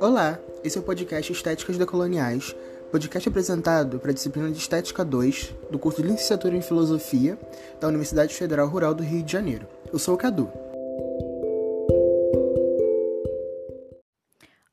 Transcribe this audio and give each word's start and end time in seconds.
Olá, 0.00 0.40
esse 0.64 0.78
é 0.78 0.80
o 0.80 0.82
podcast 0.82 1.30
Estéticas 1.30 1.76
Decoloniais, 1.76 2.56
podcast 2.90 3.28
apresentado 3.28 4.00
para 4.00 4.12
a 4.12 4.14
disciplina 4.14 4.50
de 4.50 4.56
Estética 4.56 5.04
2 5.04 5.54
do 5.70 5.78
curso 5.78 6.00
de 6.00 6.08
Licenciatura 6.08 6.56
em 6.56 6.62
Filosofia 6.62 7.38
da 7.78 7.86
Universidade 7.86 8.34
Federal 8.34 8.66
Rural 8.66 8.94
do 8.94 9.02
Rio 9.02 9.22
de 9.22 9.30
Janeiro. 9.30 9.68
Eu 9.92 9.98
sou 9.98 10.14
o 10.14 10.16
Cadu. 10.16 10.50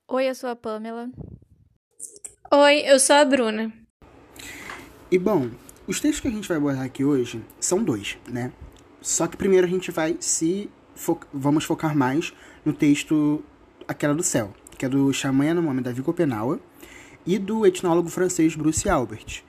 Oi, 0.08 0.30
eu 0.30 0.34
sou 0.34 0.50
a 0.50 0.56
Pamela. 0.56 1.10
Oi, 2.50 2.84
eu 2.86 2.98
sou 2.98 3.18
a 3.18 3.26
Bruna. 3.26 3.74
E 5.12 5.20
bom, 5.20 5.50
os 5.86 6.00
textos 6.00 6.22
que 6.22 6.30
a 6.30 6.32
gente 6.32 6.48
vai 6.48 6.56
abordar 6.56 6.86
aqui 6.86 7.04
hoje 7.04 7.44
são 7.60 7.84
dois, 7.84 8.18
né? 8.30 8.54
Só 9.02 9.28
que 9.28 9.36
primeiro 9.36 9.68
a 9.68 9.70
gente 9.70 9.92
vai 9.92 10.16
se 10.22 10.72
fo 10.96 11.20
vamos 11.34 11.66
focar 11.66 11.94
mais 11.94 12.34
no 12.64 12.72
texto 12.72 13.44
Aquela 13.86 14.16
do 14.16 14.24
Céu, 14.24 14.54
que 14.78 14.86
é 14.86 14.90
do 14.90 15.12
xamã 15.12 15.54
nome 15.54 15.82
Davi 15.82 16.02
Copenaua, 16.02 16.60
e 17.26 17.38
do 17.38 17.66
etnólogo 17.66 18.10
francês 18.10 18.56
Bruce 18.56 18.88
Albert. 18.88 19.44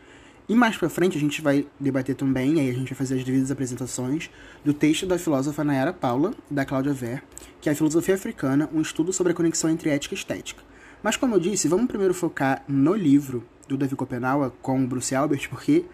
E 0.48 0.55
mais 0.55 0.77
para 0.77 0.88
frente 0.88 1.19
a 1.19 1.20
gente 1.20 1.42
vai 1.42 1.66
debater 1.78 2.14
também, 2.14 2.59
aí 2.59 2.70
a 2.70 2.73
gente 2.73 2.88
vai 2.88 2.96
fazer 2.96 3.16
as 3.16 3.24
devidas 3.24 3.50
apresentações, 3.50 4.30
do 4.64 4.72
texto 4.72 5.06
da 5.06 5.19
filósofa 5.19 5.62
Nayara 5.62 5.92
Paula, 5.92 6.33
da 6.50 6.64
Cláudia 6.64 6.92
Ver, 6.92 7.22
que 7.60 7.69
é 7.69 7.72
a 7.72 7.74
Filosofia 7.74 8.14
Africana, 8.14 8.69
um 8.72 8.80
estudo 8.80 9.12
sobre 9.12 9.33
a 9.33 9.34
conexão 9.36 9.69
entre 9.69 9.91
ética 9.91 10.14
e 10.14 10.19
estética. 10.19 10.62
Mas 11.02 11.16
como 11.16 11.34
eu 11.34 11.41
disse, 11.41 11.69
vamos 11.69 11.86
primeiro 11.86 12.14
focar 12.14 12.64
no 12.66 12.95
livro 12.95 13.45
do 13.69 13.77
Davi 13.77 13.95
Copenaua 13.95 14.52
com 14.62 14.83
o 14.83 14.86
Bruce 14.86 15.14
Albert, 15.14 15.48
porque, 15.50 15.84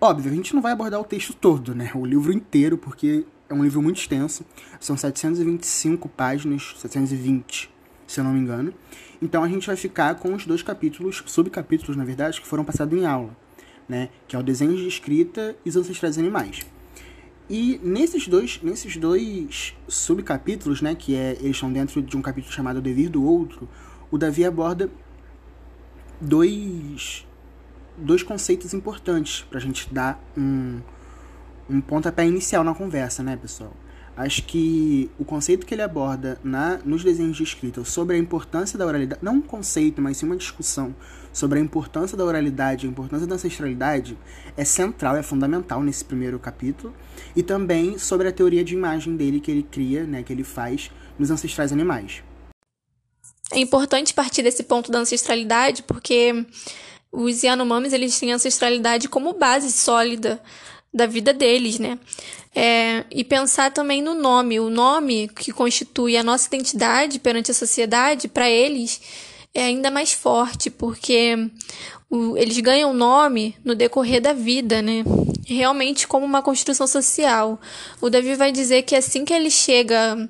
óbvio, 0.00 0.32
a 0.32 0.34
gente 0.34 0.52
não 0.52 0.60
vai 0.60 0.72
abordar 0.72 1.00
o 1.00 1.04
texto 1.04 1.32
todo, 1.32 1.74
né? 1.74 1.92
O 1.94 2.04
livro 2.04 2.32
inteiro, 2.32 2.76
porque 2.76 3.24
é 3.48 3.54
um 3.54 3.62
livro 3.62 3.80
muito 3.80 3.98
extenso, 3.98 4.44
são 4.80 4.96
725 4.96 6.08
páginas, 6.08 6.74
720 6.78 7.75
se 8.06 8.20
eu 8.20 8.24
não 8.24 8.32
me 8.32 8.40
engano. 8.40 8.72
Então 9.20 9.42
a 9.42 9.48
gente 9.48 9.66
vai 9.66 9.76
ficar 9.76 10.14
com 10.16 10.34
os 10.34 10.46
dois 10.46 10.62
capítulos, 10.62 11.22
subcapítulos, 11.26 11.96
na 11.96 12.04
verdade, 12.04 12.40
que 12.40 12.46
foram 12.46 12.64
passados 12.64 12.98
em 12.98 13.06
aula, 13.06 13.36
né? 13.88 14.10
Que 14.28 14.36
é 14.36 14.38
o 14.38 14.42
desenho 14.42 14.76
de 14.76 14.86
escrita 14.86 15.56
e 15.64 15.68
os 15.68 15.76
ancestrais 15.76 16.18
animais. 16.18 16.60
E 17.48 17.80
nesses 17.82 18.26
dois, 18.26 18.60
nesses 18.62 18.96
dois 18.96 19.74
subcapítulos, 19.86 20.82
né, 20.82 20.96
que 20.96 21.14
é, 21.14 21.36
eles 21.40 21.56
estão 21.56 21.72
dentro 21.72 22.02
de 22.02 22.16
um 22.16 22.22
capítulo 22.22 22.52
chamado 22.52 22.78
O 22.78 22.82
Devir 22.82 23.08
do 23.08 23.24
Outro, 23.24 23.68
o 24.10 24.18
Davi 24.18 24.44
aborda 24.44 24.90
dois, 26.20 27.24
dois 27.96 28.22
conceitos 28.24 28.74
importantes 28.74 29.46
para 29.48 29.58
a 29.58 29.62
gente 29.62 29.92
dar 29.94 30.20
um, 30.36 30.80
um 31.70 31.80
pontapé 31.80 32.26
inicial 32.26 32.64
na 32.64 32.74
conversa, 32.74 33.22
né, 33.22 33.36
pessoal? 33.36 33.72
Acho 34.16 34.44
que 34.44 35.10
o 35.18 35.24
conceito 35.26 35.66
que 35.66 35.74
ele 35.74 35.82
aborda 35.82 36.40
na, 36.42 36.78
nos 36.84 37.04
desenhos 37.04 37.36
de 37.36 37.42
escrita 37.42 37.84
sobre 37.84 38.16
a 38.16 38.18
importância 38.18 38.78
da 38.78 38.86
oralidade, 38.86 39.20
não 39.22 39.34
um 39.34 39.42
conceito, 39.42 40.00
mas 40.00 40.16
sim 40.16 40.24
uma 40.24 40.36
discussão 40.36 40.94
sobre 41.34 41.58
a 41.58 41.62
importância 41.62 42.16
da 42.16 42.24
oralidade, 42.24 42.86
a 42.86 42.88
importância 42.88 43.26
da 43.26 43.34
ancestralidade, 43.34 44.16
é 44.56 44.64
central, 44.64 45.16
é 45.16 45.22
fundamental 45.22 45.82
nesse 45.82 46.02
primeiro 46.02 46.38
capítulo. 46.38 46.94
E 47.36 47.42
também 47.42 47.98
sobre 47.98 48.26
a 48.26 48.32
teoria 48.32 48.64
de 48.64 48.72
imagem 48.72 49.16
dele 49.16 49.38
que 49.38 49.50
ele 49.50 49.62
cria, 49.62 50.04
né, 50.04 50.22
que 50.22 50.32
ele 50.32 50.44
faz 50.44 50.90
nos 51.18 51.30
ancestrais 51.30 51.70
animais. 51.70 52.22
É 53.52 53.58
importante 53.58 54.14
partir 54.14 54.42
desse 54.42 54.64
ponto 54.64 54.90
da 54.90 54.98
ancestralidade, 54.98 55.82
porque 55.82 56.46
os 57.12 57.42
Yanomamis 57.42 57.92
eles 57.92 58.18
têm 58.18 58.32
ancestralidade 58.32 59.08
como 59.08 59.34
base 59.34 59.70
sólida 59.70 60.40
da 60.96 61.06
vida 61.06 61.32
deles, 61.32 61.78
né? 61.78 61.98
É, 62.54 63.04
e 63.10 63.22
pensar 63.22 63.70
também 63.70 64.00
no 64.00 64.14
nome. 64.14 64.58
O 64.58 64.70
nome 64.70 65.28
que 65.28 65.52
constitui 65.52 66.16
a 66.16 66.22
nossa 66.22 66.46
identidade 66.46 67.18
perante 67.18 67.50
a 67.50 67.54
sociedade, 67.54 68.28
para 68.28 68.48
eles, 68.48 69.00
é 69.52 69.64
ainda 69.64 69.90
mais 69.90 70.12
forte, 70.12 70.70
porque 70.70 71.50
o, 72.08 72.36
eles 72.36 72.58
ganham 72.60 72.94
nome 72.94 73.54
no 73.62 73.74
decorrer 73.74 74.22
da 74.22 74.32
vida, 74.32 74.80
né? 74.80 75.04
Realmente 75.46 76.08
como 76.08 76.24
uma 76.24 76.40
construção 76.42 76.86
social. 76.86 77.60
O 78.00 78.08
Davi 78.08 78.34
vai 78.34 78.50
dizer 78.50 78.82
que 78.82 78.96
assim 78.96 79.24
que 79.24 79.34
ele 79.34 79.50
chega 79.50 80.28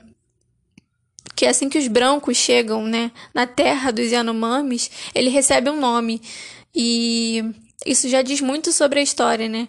que 1.36 1.46
assim 1.46 1.68
que 1.68 1.78
os 1.78 1.86
brancos 1.86 2.38
chegam, 2.38 2.82
né, 2.84 3.10
na 3.34 3.46
terra 3.46 3.90
dos 3.90 4.10
Yanomamis, 4.10 4.90
ele 5.14 5.28
recebe 5.28 5.68
um 5.68 5.78
nome. 5.78 6.20
E 6.74 7.44
isso 7.84 8.08
já 8.08 8.22
diz 8.22 8.40
muito 8.40 8.72
sobre 8.72 9.00
a 9.00 9.02
história, 9.02 9.46
né? 9.48 9.68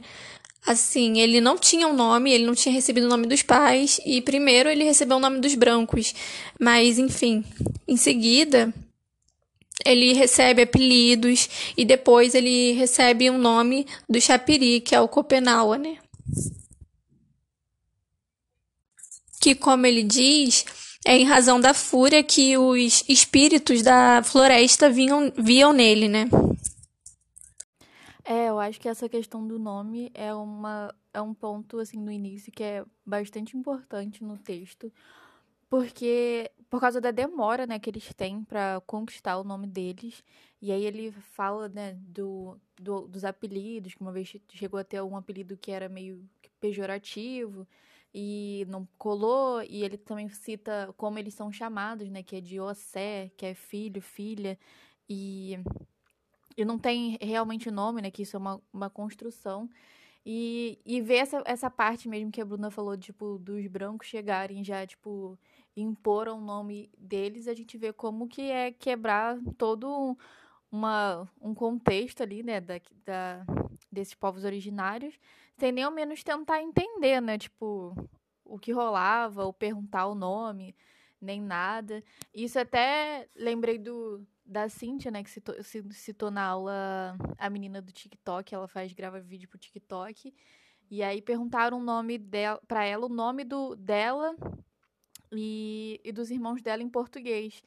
Assim, 0.68 1.18
ele 1.20 1.40
não 1.40 1.58
tinha 1.58 1.88
um 1.88 1.94
nome, 1.94 2.30
ele 2.30 2.46
não 2.46 2.54
tinha 2.54 2.76
recebido 2.76 3.06
o 3.06 3.10
nome 3.10 3.26
dos 3.26 3.42
pais, 3.42 4.02
e 4.06 4.22
primeiro 4.22 4.68
ele 4.68 4.84
recebeu 4.84 5.16
o 5.16 5.20
nome 5.20 5.40
dos 5.40 5.56
brancos. 5.56 6.14
Mas, 6.60 7.00
enfim, 7.00 7.42
em 7.88 7.96
seguida, 7.96 8.74
ele 9.86 10.12
recebe 10.12 10.64
apelidos 10.64 11.48
e 11.78 11.86
depois 11.86 12.36
ele 12.36 12.74
recebe 12.74 13.30
o 13.30 13.34
um 13.34 13.38
nome 13.38 13.88
do 14.10 14.20
Chapiri, 14.20 14.82
que 14.82 14.94
é 14.94 15.00
o 15.00 15.08
Copenaua, 15.08 15.78
né? 15.78 16.00
Que, 19.40 19.56
como 19.56 19.86
ele 19.86 20.04
diz, 20.04 20.66
é 21.06 21.16
em 21.16 21.24
razão 21.24 21.62
da 21.62 21.74
fúria 21.74 22.22
que 22.22 22.58
os 22.58 23.06
espíritos 23.08 23.82
da 23.82 24.22
floresta 24.22 24.90
vinham, 24.90 25.32
viam 25.38 25.72
nele, 25.72 26.10
né? 26.10 26.28
É, 28.30 28.50
eu 28.50 28.60
acho 28.60 28.80
que 28.80 28.90
essa 28.90 29.08
questão 29.08 29.48
do 29.48 29.58
nome 29.58 30.12
é, 30.14 30.34
uma, 30.34 30.94
é 31.14 31.22
um 31.22 31.34
ponto, 31.34 31.80
assim, 31.80 31.98
no 31.98 32.12
início 32.12 32.52
que 32.52 32.62
é 32.62 32.86
bastante 33.06 33.56
importante 33.56 34.22
no 34.22 34.38
texto, 34.38 34.92
porque 35.70 36.52
por 36.70 36.82
causa 36.82 37.00
da 37.02 37.12
demora, 37.12 37.66
né, 37.66 37.80
que 37.80 37.90
eles 37.90 38.14
têm 38.14 38.44
para 38.44 38.82
conquistar 38.86 39.38
o 39.38 39.46
nome 39.46 39.68
deles, 39.68 40.24
e 40.62 40.72
aí 40.74 40.84
ele 40.86 41.12
fala, 41.12 41.70
né, 41.70 41.94
do, 42.02 42.60
do, 42.78 43.08
dos 43.08 43.24
apelidos, 43.24 43.94
que 43.94 44.02
uma 44.02 44.12
vez 44.12 44.36
chegou 44.54 44.80
a 44.80 44.84
ter 44.84 45.02
um 45.02 45.16
apelido 45.18 45.58
que 45.58 45.72
era 45.72 45.88
meio 45.90 46.22
pejorativo, 46.60 47.66
e 48.14 48.66
não 48.70 48.88
colou, 48.98 49.62
e 49.64 49.84
ele 49.84 49.98
também 49.98 50.28
cita 50.30 50.94
como 50.98 51.18
eles 51.20 51.34
são 51.34 51.52
chamados, 51.52 52.10
né, 52.10 52.24
que 52.24 52.36
é 52.38 52.42
de 52.42 52.60
Ossé, 52.60 53.32
que 53.38 53.46
é 53.46 53.54
filho, 53.54 54.02
filha, 54.02 54.60
e 55.10 55.60
e 56.58 56.66
não 56.66 56.80
tem 56.80 57.18
realmente 57.22 57.70
nome, 57.70 58.02
né? 58.02 58.12
Que 58.12 58.24
isso 58.24 58.36
é 58.36 58.40
uma, 58.40 58.62
uma 58.74 58.90
construção. 58.90 59.70
E, 60.26 60.80
e 60.86 61.02
ver 61.02 61.18
essa, 61.18 61.42
essa 61.46 61.70
parte 61.70 62.10
mesmo 62.10 62.32
que 62.32 62.42
a 62.42 62.46
Bruna 62.46 62.70
falou, 62.70 62.98
tipo, 62.98 63.38
dos 63.38 63.66
brancos 63.68 64.08
chegarem 64.08 64.64
já, 64.64 64.86
tipo, 64.86 65.40
impor 65.76 66.28
o 66.28 66.42
nome 66.42 66.92
deles, 66.98 67.48
a 67.48 67.54
gente 67.54 67.78
vê 67.78 67.94
como 67.94 68.28
que 68.28 68.42
é 68.52 68.72
quebrar 68.72 69.38
todo 69.58 70.18
uma, 70.70 71.30
um 71.40 71.54
contexto 71.54 72.24
ali, 72.24 72.44
né, 72.44 72.60
da, 72.60 72.76
da, 73.06 73.46
desses 73.90 74.16
povos 74.16 74.44
originários, 74.44 75.18
sem 75.58 75.72
nem 75.72 75.86
ao 75.86 75.92
menos 75.92 76.24
tentar 76.24 76.62
entender, 76.62 77.22
né, 77.22 77.38
tipo, 77.38 77.96
o 78.44 78.60
que 78.60 78.74
rolava, 78.74 79.46
ou 79.46 79.54
perguntar 79.54 80.08
o 80.08 80.16
nome, 80.16 80.76
nem 81.22 81.42
nada. 81.42 82.04
Isso 82.34 82.60
até 82.60 83.30
lembrei 83.36 83.78
do, 83.78 84.28
da 84.48 84.70
Cintia, 84.70 85.12
né, 85.12 85.24
que 85.24 85.30
citou, 85.30 85.56
citou 85.92 86.32
na 86.32 86.44
aula 86.44 87.18
a 87.38 87.50
menina 87.50 87.82
do 87.82 87.92
TikTok, 87.92 88.56
ela 88.56 88.68
faz, 88.68 88.94
grava 88.94 89.20
vídeo 89.20 89.50
pro 89.50 89.60
TikTok. 89.60 90.34
E 90.90 91.04
aí 91.04 91.22
perguntaram 91.22 91.80
o 91.80 91.84
nome 91.84 92.18
dela, 92.18 92.62
pra 92.66 92.86
ela, 92.86 93.06
o 93.06 93.10
nome 93.10 93.44
do, 93.44 93.76
dela 93.76 94.34
e, 95.32 96.00
e 96.04 96.12
dos 96.14 96.32
irmãos 96.32 96.62
dela 96.62 96.82
em 96.82 96.90
português. 96.90 97.62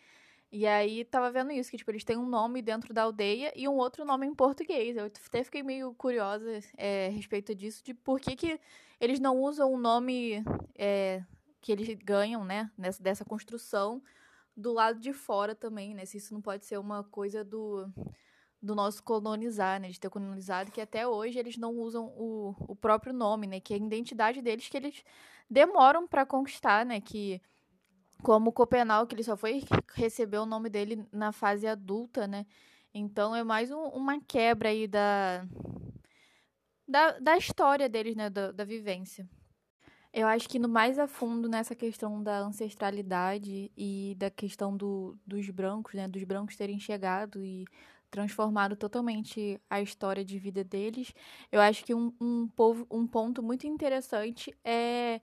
E 0.50 0.66
aí 0.66 1.04
tava 1.04 1.30
vendo 1.30 1.52
isso, 1.52 1.70
que 1.70 1.76
tipo, 1.76 1.90
eles 1.90 2.02
têm 2.02 2.16
um 2.16 2.26
nome 2.26 2.62
dentro 2.62 2.94
da 2.94 3.02
aldeia 3.02 3.52
e 3.54 3.68
um 3.68 3.76
outro 3.76 4.04
nome 4.04 4.26
em 4.26 4.34
português. 4.34 4.96
Eu 4.96 5.04
até 5.04 5.44
fiquei 5.44 5.62
meio 5.62 5.94
curiosa 5.94 6.60
é, 6.76 7.08
a 7.08 7.10
respeito 7.10 7.54
disso, 7.54 7.84
de 7.84 7.92
por 7.92 8.18
que, 8.18 8.34
que 8.34 8.58
eles 8.98 9.20
não 9.20 9.38
usam 9.38 9.70
o 9.72 9.78
nome 9.78 10.42
é, 10.74 11.22
que 11.60 11.70
eles 11.70 11.94
ganham, 12.02 12.42
né, 12.42 12.70
nessa, 12.76 13.02
dessa 13.02 13.24
construção 13.24 14.02
do 14.56 14.72
lado 14.72 15.00
de 15.00 15.12
fora 15.12 15.54
também, 15.54 15.94
né? 15.94 16.04
Se 16.04 16.18
isso 16.18 16.34
não 16.34 16.40
pode 16.40 16.64
ser 16.66 16.78
uma 16.78 17.04
coisa 17.04 17.44
do, 17.44 17.88
do 18.62 18.74
nosso 18.74 19.02
colonizar, 19.02 19.80
né? 19.80 19.88
De 19.88 19.98
ter 19.98 20.10
colonizado, 20.10 20.70
que 20.70 20.80
até 20.80 21.06
hoje 21.06 21.38
eles 21.38 21.56
não 21.56 21.76
usam 21.76 22.06
o, 22.16 22.54
o 22.60 22.76
próprio 22.76 23.12
nome, 23.12 23.46
né? 23.46 23.60
Que 23.60 23.74
é 23.74 23.76
a 23.76 23.80
identidade 23.80 24.42
deles 24.42 24.68
que 24.68 24.76
eles 24.76 25.04
demoram 25.48 26.06
para 26.06 26.26
conquistar, 26.26 26.84
né? 26.84 27.00
Que 27.00 27.40
como 28.22 28.52
Copenau, 28.52 29.06
que 29.06 29.14
ele 29.14 29.24
só 29.24 29.36
foi 29.36 29.64
receber 29.94 30.38
o 30.38 30.46
nome 30.46 30.68
dele 30.68 31.06
na 31.10 31.32
fase 31.32 31.66
adulta, 31.66 32.26
né? 32.26 32.46
Então 32.92 33.34
é 33.34 33.42
mais 33.42 33.70
um, 33.70 33.82
uma 33.84 34.20
quebra 34.20 34.68
aí 34.68 34.86
da, 34.86 35.46
da, 36.86 37.18
da 37.18 37.36
história 37.36 37.88
deles, 37.88 38.16
né? 38.16 38.28
Da, 38.28 38.52
da 38.52 38.64
vivência. 38.64 39.28
Eu 40.12 40.26
acho 40.26 40.48
que 40.48 40.58
no 40.58 40.68
mais 40.68 40.98
a 40.98 41.06
fundo 41.06 41.48
nessa 41.48 41.74
questão 41.74 42.22
da 42.22 42.40
ancestralidade 42.40 43.70
e 43.76 44.16
da 44.18 44.28
questão 44.30 44.76
do, 44.76 45.16
dos 45.24 45.48
brancos, 45.50 45.94
né? 45.94 46.08
Dos 46.08 46.24
brancos 46.24 46.56
terem 46.56 46.80
chegado 46.80 47.44
e 47.44 47.64
transformado 48.10 48.74
totalmente 48.74 49.60
a 49.70 49.80
história 49.80 50.24
de 50.24 50.38
vida 50.38 50.64
deles. 50.64 51.14
Eu 51.52 51.60
acho 51.60 51.84
que 51.84 51.94
um, 51.94 52.12
um, 52.20 52.48
povo, 52.48 52.86
um 52.90 53.06
ponto 53.06 53.40
muito 53.42 53.66
interessante 53.66 54.52
é 54.64 55.20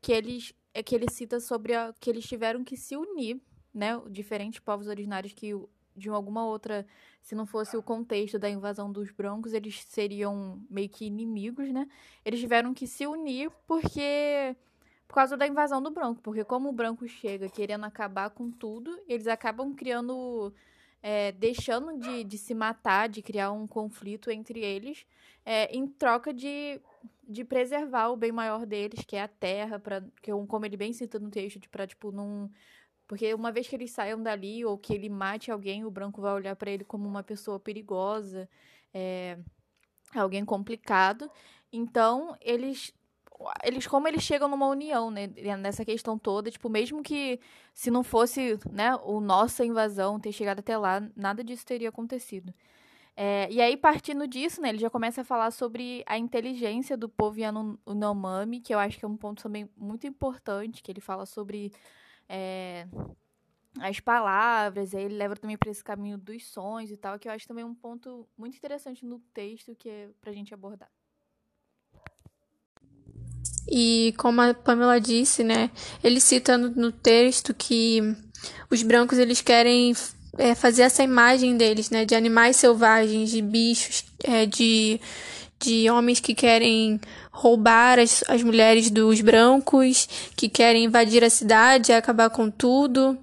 que 0.00 0.12
eles 0.12 0.54
é 0.72 0.82
que 0.82 0.94
ele 0.94 1.10
cita 1.10 1.40
sobre 1.40 1.74
a, 1.74 1.92
que 1.98 2.08
eles 2.08 2.24
tiveram 2.24 2.62
que 2.62 2.76
se 2.76 2.96
unir 2.96 3.40
né, 3.74 4.00
diferentes 4.08 4.60
povos 4.60 4.86
originários 4.86 5.32
que 5.32 5.52
de 5.98 6.08
alguma 6.08 6.44
outra, 6.46 6.86
se 7.20 7.34
não 7.34 7.46
fosse 7.46 7.76
o 7.76 7.82
contexto 7.82 8.38
da 8.38 8.48
invasão 8.48 8.90
dos 8.90 9.10
brancos, 9.10 9.52
eles 9.52 9.82
seriam 9.84 10.62
meio 10.70 10.88
que 10.88 11.06
inimigos, 11.06 11.70
né? 11.70 11.88
Eles 12.24 12.40
tiveram 12.40 12.72
que 12.72 12.86
se 12.86 13.06
unir 13.06 13.50
porque 13.66 14.56
por 15.06 15.14
causa 15.14 15.36
da 15.36 15.46
invasão 15.46 15.82
do 15.82 15.90
branco, 15.90 16.20
porque 16.22 16.44
como 16.44 16.68
o 16.68 16.72
branco 16.72 17.08
chega 17.08 17.48
querendo 17.48 17.84
acabar 17.84 18.30
com 18.30 18.50
tudo, 18.50 18.98
eles 19.08 19.26
acabam 19.26 19.74
criando 19.74 20.52
é, 21.02 21.32
deixando 21.32 21.98
de, 21.98 22.24
de 22.24 22.38
se 22.38 22.54
matar, 22.54 23.08
de 23.08 23.22
criar 23.22 23.52
um 23.52 23.66
conflito 23.66 24.30
entre 24.30 24.60
eles, 24.60 25.06
é, 25.44 25.74
em 25.74 25.86
troca 25.86 26.32
de, 26.32 26.80
de 27.28 27.44
preservar 27.44 28.08
o 28.08 28.16
bem 28.16 28.32
maior 28.32 28.66
deles, 28.66 29.04
que 29.06 29.16
é 29.16 29.22
a 29.22 29.28
terra, 29.28 29.78
pra, 29.78 30.02
que, 30.22 30.30
é 30.30 30.34
como 30.46 30.66
ele 30.66 30.76
bem 30.76 30.92
cita 30.92 31.18
no 31.18 31.30
texto, 31.30 31.68
para 31.70 31.86
tipo, 31.86 32.12
não. 32.12 32.50
Porque 33.08 33.32
uma 33.32 33.50
vez 33.50 33.66
que 33.66 33.74
eles 33.74 33.90
saiam 33.90 34.22
dali 34.22 34.64
ou 34.64 34.76
que 34.78 34.92
ele 34.92 35.08
mate 35.08 35.50
alguém, 35.50 35.84
o 35.84 35.90
branco 35.90 36.20
vai 36.20 36.32
olhar 36.34 36.54
para 36.54 36.70
ele 36.70 36.84
como 36.84 37.08
uma 37.08 37.22
pessoa 37.22 37.58
perigosa, 37.58 38.48
é, 38.92 39.38
alguém 40.14 40.44
complicado. 40.44 41.30
Então, 41.72 42.36
eles 42.40 42.92
eles 43.64 43.86
como 43.86 44.08
eles 44.08 44.22
chegam 44.22 44.48
numa 44.48 44.66
união, 44.66 45.10
né, 45.10 45.28
nessa 45.58 45.84
questão 45.84 46.18
toda, 46.18 46.50
tipo, 46.50 46.68
mesmo 46.68 47.02
que 47.02 47.38
se 47.72 47.90
não 47.90 48.02
fosse, 48.02 48.58
né, 48.70 48.96
o 49.04 49.20
nossa 49.20 49.64
invasão 49.64 50.18
ter 50.18 50.32
chegado 50.32 50.58
até 50.58 50.76
lá, 50.76 51.00
nada 51.16 51.44
disso 51.44 51.64
teria 51.64 51.88
acontecido. 51.88 52.52
É, 53.16 53.48
e 53.50 53.60
aí, 53.60 53.76
partindo 53.76 54.26
disso, 54.28 54.60
né, 54.60 54.70
ele 54.70 54.78
já 54.78 54.90
começa 54.90 55.22
a 55.22 55.24
falar 55.24 55.50
sobre 55.50 56.04
a 56.06 56.18
inteligência 56.18 56.96
do 56.96 57.08
povo 57.08 57.38
Yanomami, 57.40 58.60
que 58.60 58.74
eu 58.74 58.78
acho 58.78 58.98
que 58.98 59.04
é 59.04 59.08
um 59.08 59.16
ponto 59.16 59.42
também 59.42 59.68
muito 59.76 60.06
importante, 60.06 60.82
que 60.82 60.90
ele 60.90 61.00
fala 61.00 61.26
sobre 61.26 61.72
é, 62.28 62.86
as 63.80 64.00
palavras, 64.00 64.94
aí 64.94 65.04
ele 65.04 65.16
leva 65.16 65.36
também 65.36 65.56
para 65.56 65.70
esse 65.70 65.82
caminho 65.82 66.18
dos 66.18 66.46
sonhos 66.46 66.90
e 66.90 66.96
tal, 66.96 67.18
que 67.18 67.28
eu 67.28 67.32
acho 67.32 67.46
também 67.46 67.64
um 67.64 67.74
ponto 67.74 68.28
muito 68.36 68.56
interessante 68.56 69.04
no 69.04 69.20
texto 69.32 69.74
que 69.74 69.88
é 69.88 70.08
pra 70.20 70.32
gente 70.32 70.52
abordar. 70.52 70.90
E 73.70 74.14
como 74.16 74.40
a 74.40 74.54
Pamela 74.54 74.98
disse, 74.98 75.44
né, 75.44 75.70
ele 76.02 76.20
cita 76.20 76.56
no, 76.56 76.70
no 76.70 76.90
texto 76.90 77.52
que 77.52 78.00
os 78.70 78.82
brancos 78.82 79.18
eles 79.18 79.42
querem 79.42 79.92
é, 80.38 80.54
fazer 80.54 80.82
essa 80.82 81.02
imagem 81.02 81.56
deles, 81.56 81.90
né, 81.90 82.04
de 82.04 82.14
animais 82.14 82.56
selvagens, 82.56 83.30
de 83.30 83.42
bichos, 83.42 84.04
é, 84.24 84.46
de, 84.46 84.98
de 85.60 85.90
homens 85.90 86.20
que 86.20 86.34
querem 86.34 87.00
roubar 87.30 87.98
as, 87.98 88.22
as 88.28 88.42
mulheres 88.42 88.90
dos 88.90 89.20
brancos, 89.20 90.08
que 90.36 90.48
querem 90.48 90.84
invadir 90.84 91.24
a 91.24 91.30
cidade, 91.30 91.92
acabar 91.92 92.30
com 92.30 92.50
tudo, 92.50 93.18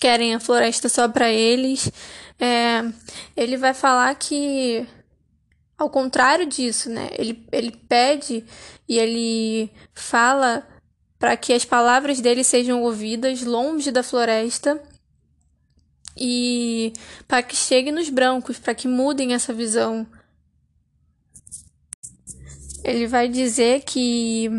querem 0.00 0.34
a 0.34 0.40
floresta 0.40 0.88
só 0.88 1.08
para 1.08 1.30
eles. 1.30 1.90
É, 2.40 2.82
ele 3.36 3.56
vai 3.56 3.74
falar 3.74 4.14
que 4.14 4.86
ao 5.78 5.90
contrário 5.90 6.46
disso, 6.46 6.88
né? 6.88 7.08
Ele, 7.18 7.44
ele 7.50 7.72
pede 7.88 8.44
e 8.88 8.98
ele 8.98 9.70
fala 9.92 10.66
para 11.18 11.36
que 11.36 11.52
as 11.52 11.64
palavras 11.64 12.20
dele 12.20 12.44
sejam 12.44 12.82
ouvidas 12.82 13.42
longe 13.42 13.90
da 13.90 14.02
floresta 14.02 14.80
e 16.16 16.92
para 17.26 17.42
que 17.42 17.56
chegue 17.56 17.90
nos 17.90 18.08
brancos, 18.08 18.58
para 18.58 18.74
que 18.74 18.88
mudem 18.88 19.34
essa 19.34 19.52
visão. 19.52 20.06
Ele 22.84 23.06
vai 23.06 23.28
dizer 23.28 23.82
que 23.82 24.50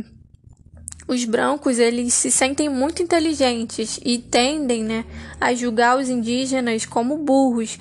os 1.07 1.25
brancos 1.25 1.79
eles 1.79 2.13
se 2.13 2.31
sentem 2.31 2.69
muito 2.69 3.03
inteligentes 3.03 3.99
e 4.03 4.17
tendem, 4.17 4.83
né, 4.83 5.05
a 5.39 5.53
julgar 5.53 5.97
os 5.97 6.09
indígenas 6.09 6.85
como 6.85 7.17
burros, 7.17 7.77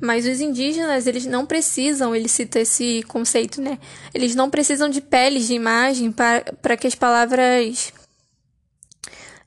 mas 0.00 0.26
os 0.26 0.40
indígenas, 0.40 1.06
eles 1.06 1.24
não 1.24 1.46
precisam, 1.46 2.14
ele 2.14 2.28
cita 2.28 2.60
esse 2.60 3.02
conceito, 3.04 3.62
né? 3.62 3.78
Eles 4.12 4.34
não 4.34 4.50
precisam 4.50 4.90
de 4.90 5.00
peles 5.00 5.46
de 5.46 5.54
imagem 5.54 6.12
para 6.12 6.76
que 6.76 6.86
as 6.86 6.94
palavras 6.94 7.94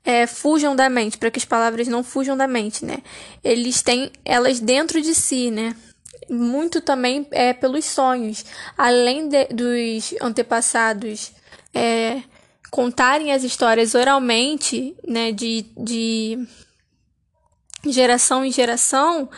é, 0.04 0.26
fujam 0.26 0.76
da 0.76 0.90
mente, 0.90 1.20
para 1.20 1.30
que 1.30 1.38
as 1.38 1.46
palavras 1.46 1.88
não 1.88 2.04
fujam 2.04 2.36
da 2.36 2.48
mente, 2.48 2.84
né? 2.84 2.98
Eles 3.44 3.84
têm 3.84 4.12
elas 4.26 4.60
dentro 4.60 5.00
de 5.02 5.14
si, 5.14 5.52
né? 5.52 5.76
Muito 6.30 6.82
também 6.82 7.28
é 7.32 7.54
pelos 7.54 7.86
sonhos. 7.86 8.46
Além 8.78 9.28
de, 9.28 9.46
dos 9.46 10.14
antepassados 10.22 11.32
é, 11.74 12.22
contarem 12.70 13.32
as 13.32 13.44
histórias 13.44 13.96
oralmente, 13.96 14.96
né? 15.08 15.32
De, 15.32 15.66
de 15.78 16.48
geração 17.86 18.44
em 18.46 18.52
geração, 18.52 19.30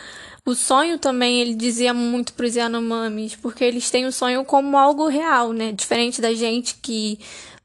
o 0.44 0.54
sonho 0.54 0.98
também, 0.98 1.40
ele 1.40 1.54
dizia 1.54 1.94
muito 1.94 2.32
para 2.32 2.46
os 2.46 2.56
Yanomamis, 2.56 3.36
porque 3.36 3.62
eles 3.62 3.90
têm 3.90 4.06
o 4.06 4.12
sonho 4.12 4.44
como 4.44 4.76
algo 4.76 5.06
real, 5.06 5.52
né? 5.52 5.70
Diferente 5.70 6.20
da 6.20 6.34
gente 6.34 6.74
que 6.82 7.18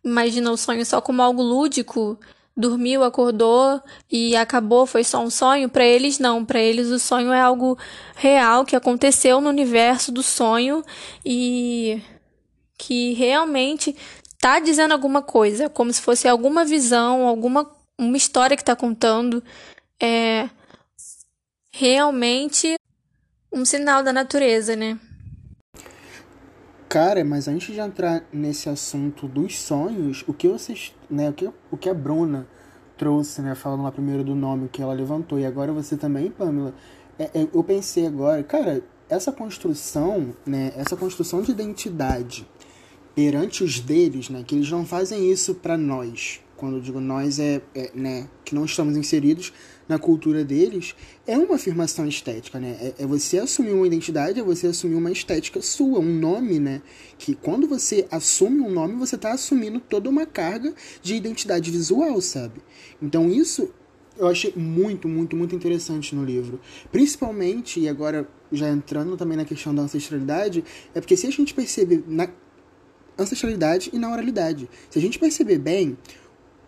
imagina 0.04 0.52
o 0.52 0.58
sonho 0.58 0.86
só 0.86 1.02
como 1.02 1.22
algo 1.22 1.42
lúdico, 1.42 2.20
dormiu, 2.58 3.04
acordou 3.04 3.80
e 4.12 4.36
acabou, 4.36 4.88
foi 4.88 5.04
só 5.04 5.24
um 5.24 5.30
sonho. 5.30 5.70
Para 5.70 5.86
eles, 5.86 6.18
não. 6.18 6.44
Para 6.44 6.60
eles, 6.60 6.88
o 6.88 6.98
sonho 6.98 7.32
é 7.32 7.40
algo 7.40 7.78
real 8.16 8.66
que 8.66 8.76
aconteceu 8.76 9.40
no 9.40 9.50
universo 9.50 10.12
do 10.12 10.24
sonho 10.24 10.84
e 11.24 12.02
que 12.78 13.14
realmente 13.14 13.96
tá 14.40 14.60
dizendo 14.60 14.94
alguma 14.94 15.22
coisa, 15.22 15.70
como 15.70 15.94
se 15.94 16.02
fosse 16.02 16.28
alguma 16.28 16.66
visão, 16.66 17.28
alguma 17.28 17.70
uma 17.98 18.18
história 18.18 18.58
que 18.58 18.64
está 18.64 18.76
contando. 18.76 19.44
É, 20.02 20.50
realmente 21.72 22.76
um 23.52 23.64
sinal 23.66 24.04
da 24.04 24.12
natureza, 24.12 24.76
né? 24.76 25.00
Cara, 26.90 27.22
mas 27.26 27.50
antes 27.50 27.74
de 27.74 27.82
entrar 27.82 28.24
nesse 28.32 28.70
assunto 28.70 29.28
dos 29.28 29.60
sonhos, 29.60 30.24
o 30.26 30.34
que 30.34 30.48
vocês, 30.48 30.96
né, 31.10 31.30
o 31.30 31.34
que, 31.34 31.50
o 31.70 31.76
que 31.76 31.90
a 31.90 31.94
Bruna 31.94 32.48
trouxe, 32.98 33.42
né, 33.42 33.56
falando 33.56 33.84
lá 33.84 33.92
primeiro 33.92 34.24
do 34.24 34.34
nome 34.34 34.70
que 34.70 34.82
ela 34.82 34.94
levantou, 34.94 35.38
e 35.38 35.46
agora 35.46 35.74
você 35.74 35.98
também, 35.98 36.32
Pamela, 36.32 36.74
é, 37.20 37.26
é, 37.26 37.48
eu 37.54 37.62
pensei 37.62 38.08
agora, 38.08 38.42
cara, 38.42 38.82
essa 39.10 39.34
construção, 39.34 40.34
né, 40.46 40.72
essa 40.78 40.96
construção 40.96 41.42
de 41.42 41.52
identidade 41.52 42.48
perante 43.14 43.66
os 43.66 43.82
deles, 43.82 44.30
né, 44.30 44.46
que 44.48 44.56
eles 44.56 44.72
não 44.72 44.86
fazem 44.86 45.30
isso 45.30 45.56
para 45.56 45.78
nós, 45.78 46.40
quando 46.56 46.78
eu 46.78 46.82
digo 46.82 47.02
nós 47.02 47.38
é, 47.38 47.62
é, 47.76 47.92
né, 47.94 48.30
que 48.46 48.56
não 48.56 48.64
estamos 48.64 48.96
inseridos 48.96 49.52
na 49.88 49.98
cultura 49.98 50.44
deles, 50.44 50.96
é 51.26 51.38
uma 51.38 51.56
afirmação 51.56 52.08
estética, 52.08 52.60
né? 52.60 52.78
É, 52.82 53.04
é, 53.04 53.06
você 53.06 53.40
assumir 53.40 53.72
uma 53.72 53.88
identidade, 53.88 54.40
é 54.40 54.44
você 54.44 54.68
assumir 54.68 54.96
uma 54.96 55.12
estética 55.12 55.62
sua, 55.62 56.00
um 56.00 56.20
nome, 56.20 56.60
né? 56.60 56.82
Que 57.18 57.34
quando 57.36 57.68
você 57.68 58.06
assume 58.12 58.62
um 58.62 58.70
nome, 58.70 58.96
você 58.96 59.16
está 59.16 59.32
assumindo 59.32 59.80
toda 59.80 60.10
uma 60.10 60.26
carga 60.26 60.74
de 61.02 61.16
identidade 61.16 61.72
visual, 61.72 62.20
sabe? 62.22 62.62
Então 63.02 63.30
isso 63.32 63.70
eu 64.18 64.28
achei 64.28 64.52
muito, 64.56 65.08
muito, 65.08 65.36
muito 65.36 65.56
interessante 65.56 66.16
no 66.16 66.26
livro. 66.26 66.60
Principalmente, 66.92 67.80
e 67.80 67.88
agora 67.88 68.28
já 68.52 68.70
entrando 68.70 69.16
também 69.16 69.38
na 69.38 69.46
questão 69.46 69.74
da 69.74 69.84
ancestralidade, 69.84 70.64
é 70.94 71.00
porque 71.00 71.16
se 71.16 71.28
a 71.28 71.32
gente 71.32 71.54
perceber 71.54 72.04
na 72.08 72.28
ancestralidade 73.18 73.90
e 73.94 73.98
na 73.98 74.12
oralidade, 74.12 74.70
se 74.90 74.98
a 74.98 75.02
gente 75.02 75.18
perceber 75.20 75.58
bem, 75.58 75.98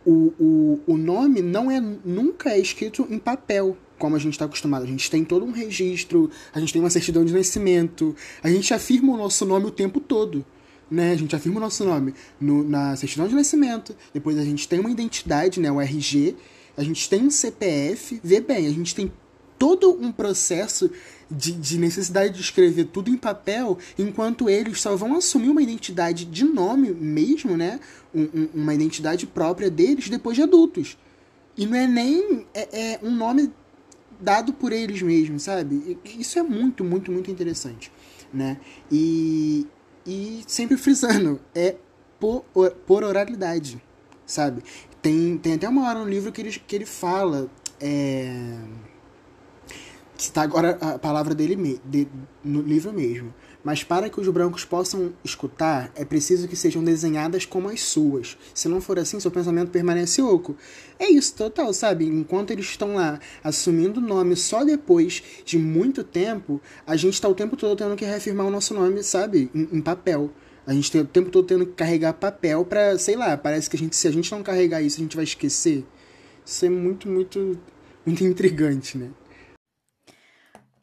o, 0.10 0.34
o, 0.40 0.94
o 0.94 0.98
nome 0.98 1.42
não 1.42 1.70
é 1.70 1.80
nunca 1.80 2.50
é 2.50 2.60
escrito 2.60 3.06
em 3.10 3.20
papel, 3.20 3.78
como 3.98 4.16
a 4.16 4.20
gente 4.20 4.34
está 4.34 4.46
acostumado. 4.46 4.84
A 4.84 4.88
gente 4.88 5.10
tem 5.10 5.24
todo 5.24 5.46
um 5.46 5.52
registro, 5.52 6.32
a 6.52 6.60
gente 6.60 6.74
tem 6.74 6.82
uma 6.82 6.90
certidão 6.90 7.24
de 7.24 7.32
nascimento, 7.32 8.16
a 8.42 8.50
gente 8.50 8.74
afirma 8.74 9.14
o 9.14 9.18
nosso 9.18 9.46
nome 9.46 9.68
o 9.68 9.72
tempo 9.72 10.00
todo. 10.00 10.44
Né? 10.90 11.12
A 11.12 11.16
gente 11.16 11.36
afirma 11.36 11.58
o 11.58 11.62
nosso 11.62 11.86
nome 11.86 12.16
no, 12.42 12.64
na 12.64 12.96
certidão 12.96 13.28
de 13.28 13.36
nascimento, 13.36 13.96
depois 14.12 14.40
a 14.40 14.44
gente 14.44 14.68
tem 14.68 14.80
uma 14.80 14.90
identidade, 14.90 15.60
né? 15.60 15.72
o 15.72 15.80
RG, 15.80 16.36
a 16.76 16.84
gente 16.84 17.08
tem 17.08 17.22
um 17.22 17.30
CPF. 17.30 18.20
Vê 18.24 18.42
bem, 18.42 18.66
a 18.66 18.72
gente 18.72 18.96
tem 18.96 19.12
todo 19.60 19.92
um 19.92 20.12
processo 20.12 20.90
de, 21.30 21.52
de, 21.52 21.78
necessidade 21.78 22.34
de 22.34 22.42
escrever 22.42 22.86
tudo 22.86 23.10
em 23.10 23.18
papel, 23.18 23.78
enquanto 23.98 24.50
eles 24.50 24.82
só 24.82 24.96
vão 24.96 25.16
assumir 25.16 25.50
uma 25.50 25.62
identidade 25.62 26.26
de 26.26 26.44
nome 26.44 26.92
mesmo, 26.92 27.56
né? 27.56 27.80
Um, 28.14 28.24
um, 28.24 28.50
uma 28.56 28.74
identidade 28.74 29.28
própria 29.28 29.70
deles 29.70 30.10
depois 30.10 30.36
de 30.36 30.44
adultos. 30.44 30.98
E 31.56 31.66
não 31.66 31.76
é 31.76 31.88
nem 31.88 32.46
é, 32.54 32.94
é 32.94 33.00
um 33.04 33.12
nome 33.12 33.52
dado 34.20 34.54
por 34.54 34.72
eles 34.72 35.02
mesmos, 35.02 35.44
sabe? 35.44 35.98
Isso 36.04 36.40
é 36.40 36.44
muito, 36.44 36.84
muito, 36.84 37.12
muito 37.12 37.30
interessante, 37.30 37.92
né? 38.34 38.58
E, 38.92 39.68
e 40.06 40.42
sempre 40.48 40.78
frisando, 40.78 41.40
é 41.54 41.76
por, 42.20 42.44
por 42.86 43.04
oralidade, 43.04 43.82
sabe? 44.26 44.64
Tem, 45.02 45.38
tem 45.38 45.54
até 45.54 45.70
uma 45.70 45.88
hora 45.88 46.00
no 46.00 46.10
livro 46.10 46.32
que 46.32 46.42
ele, 46.42 46.52
que 46.52 46.76
ele 46.76 46.86
fala. 46.86 47.50
É, 47.80 48.58
citar 50.24 50.44
agora 50.44 50.78
a 50.82 51.00
palavra 51.00 51.34
dele 51.34 51.80
de, 51.86 52.08
no 52.44 52.62
livro 52.62 52.92
mesmo. 52.92 53.34
mas 53.64 53.84
para 53.84 54.10
que 54.10 54.20
os 54.20 54.28
brancos 54.30 54.64
possam 54.64 55.14
escutar, 55.24 55.92
é 55.96 56.06
preciso 56.06 56.48
que 56.48 56.56
sejam 56.56 56.84
desenhadas 56.84 57.46
como 57.46 57.70
as 57.70 57.82
suas. 57.82 58.38
Se 58.54 58.68
não 58.68 58.80
for 58.80 58.98
assim, 59.00 59.20
seu 59.20 59.32
pensamento 59.32 59.70
permanece 59.70 60.22
oco. 60.22 60.56
É 60.98 61.10
isso, 61.10 61.36
total, 61.36 61.74
sabe? 61.74 62.06
Enquanto 62.06 62.52
eles 62.52 62.66
estão 62.66 62.96
lá 62.96 63.20
assumindo 63.44 64.00
o 64.00 64.04
nome 64.04 64.36
só 64.36 64.64
depois 64.64 65.22
de 65.46 65.58
muito 65.58 66.04
tempo, 66.04 66.62
a 66.86 66.96
gente 66.96 67.16
está 67.16 67.28
o 67.28 67.36
tempo 67.36 67.58
todo 67.58 67.78
tendo 67.78 67.96
que 67.96 68.06
reafirmar 68.06 68.46
o 68.46 68.52
nosso 68.52 68.74
nome, 68.74 69.04
sabe? 69.04 69.50
Em, 69.54 69.78
em 69.78 69.82
papel. 69.82 70.32
A 70.66 70.74
gente 70.74 70.92
tem 70.92 71.02
o 71.02 71.06
tempo 71.06 71.30
todo 71.30 71.48
tendo 71.48 71.66
que 71.66 71.74
carregar 71.74 72.14
papel 72.14 72.64
para, 72.64 72.98
sei 72.98 73.16
lá, 73.16 73.36
parece 73.36 73.70
que 73.70 73.76
a 73.76 73.80
gente, 73.80 73.96
se 73.96 74.08
a 74.08 74.12
gente 74.12 74.32
não 74.32 74.44
carregar 74.44 74.82
isso, 74.82 74.98
a 74.98 75.04
gente 75.04 75.16
vai 75.16 75.24
esquecer. 75.24 75.86
Isso 76.46 76.66
é 76.66 76.70
muito, 76.70 77.10
muito, 77.10 77.60
muito 78.06 78.24
intrigante, 78.26 78.98
né? 78.98 79.10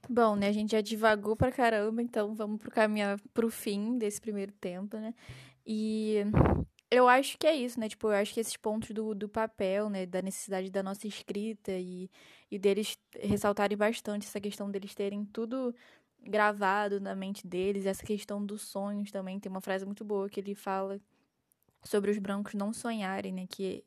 Bom, 0.09 0.37
né, 0.37 0.49
a 0.49 0.53
gente 0.53 0.73
já 0.73 0.81
divagou 0.81 1.37
pra 1.37 1.51
caramba, 1.51 2.01
então 2.03 2.35
vamos 2.35 2.61
pro 2.61 2.71
caminhar 2.71 3.21
pro 3.35 3.51
fim 3.51 3.99
desse 3.99 4.21
primeiro 4.21 4.53
tempo, 4.53 4.97
né? 4.97 5.15
E 5.67 6.19
eu 6.91 7.09
acho 7.09 7.37
que 7.39 7.47
é 7.47 7.55
isso, 7.57 7.81
né? 7.81 7.89
Tipo, 7.89 8.09
eu 8.09 8.13
acho 8.13 8.33
que 8.33 8.41
esses 8.41 8.57
pontos 8.57 8.91
do, 8.91 9.15
do 9.15 9.29
papel, 9.29 9.91
né, 9.91 10.07
da 10.07 10.23
necessidade 10.23 10.71
da 10.71 10.83
nossa 10.83 11.07
escrita 11.09 11.73
e, 11.73 12.09
e 12.51 12.59
deles 12.59 12.97
ressaltarem 13.21 13.77
bastante 13.77 14.27
essa 14.27 14.41
questão 14.41 14.71
deles 14.71 14.95
terem 14.95 15.25
tudo 15.25 15.75
gravado 16.21 17.01
na 17.01 17.15
mente 17.15 17.47
deles, 17.47 17.87
essa 17.87 18.05
questão 18.05 18.45
dos 18.45 18.63
sonhos 18.63 19.11
também, 19.11 19.39
tem 19.41 19.51
uma 19.51 19.61
frase 19.61 19.85
muito 19.85 20.05
boa 20.05 20.29
que 20.29 20.41
ele 20.41 20.55
fala 20.55 21.01
sobre 21.85 22.11
os 22.11 22.19
brancos 22.19 22.55
não 22.55 22.73
sonharem, 22.73 23.33
né, 23.33 23.47
que 23.49 23.85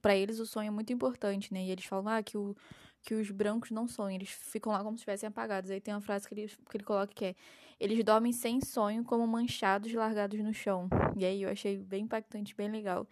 para 0.00 0.16
eles 0.16 0.38
o 0.38 0.46
sonho 0.46 0.68
é 0.68 0.70
muito 0.70 0.92
importante, 0.92 1.52
né? 1.52 1.64
E 1.64 1.70
eles 1.70 1.84
falam 1.84 2.08
ah, 2.08 2.22
que 2.22 2.38
o 2.38 2.54
que 3.02 3.14
os 3.14 3.30
brancos 3.30 3.70
não 3.70 3.88
sonham, 3.88 4.16
eles 4.16 4.28
ficam 4.28 4.72
lá 4.72 4.78
como 4.82 4.96
se 4.96 5.02
estivessem 5.02 5.28
apagados. 5.28 5.70
Aí 5.70 5.80
tem 5.80 5.94
uma 5.94 6.00
frase 6.00 6.28
que 6.28 6.34
ele, 6.34 6.48
que 6.48 6.76
ele 6.76 6.84
coloca 6.84 7.12
que 7.14 7.24
é: 7.24 7.34
Eles 7.78 8.02
dormem 8.04 8.32
sem 8.32 8.60
sonho, 8.60 9.04
como 9.04 9.26
manchados 9.26 9.92
largados 9.92 10.38
no 10.40 10.52
chão. 10.52 10.88
E 11.16 11.24
aí 11.24 11.42
eu 11.42 11.50
achei 11.50 11.78
bem 11.78 12.04
impactante, 12.04 12.54
bem 12.54 12.70
legal. 12.70 13.06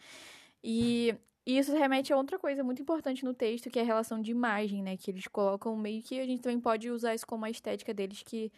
E, 0.62 1.14
e 1.46 1.58
isso 1.58 1.72
remete 1.72 2.12
a 2.12 2.16
outra 2.16 2.38
coisa 2.38 2.62
muito 2.62 2.82
importante 2.82 3.24
no 3.24 3.32
texto, 3.32 3.70
que 3.70 3.78
é 3.78 3.82
a 3.82 3.84
relação 3.84 4.20
de 4.20 4.30
imagem, 4.30 4.82
né? 4.82 4.96
Que 4.96 5.10
eles 5.10 5.26
colocam 5.26 5.76
meio 5.76 6.02
que 6.02 6.20
a 6.20 6.26
gente 6.26 6.42
também 6.42 6.60
pode 6.60 6.90
usar 6.90 7.14
isso 7.14 7.26
como 7.26 7.44
a 7.44 7.50
estética 7.50 7.94
deles, 7.94 8.22
que 8.22 8.52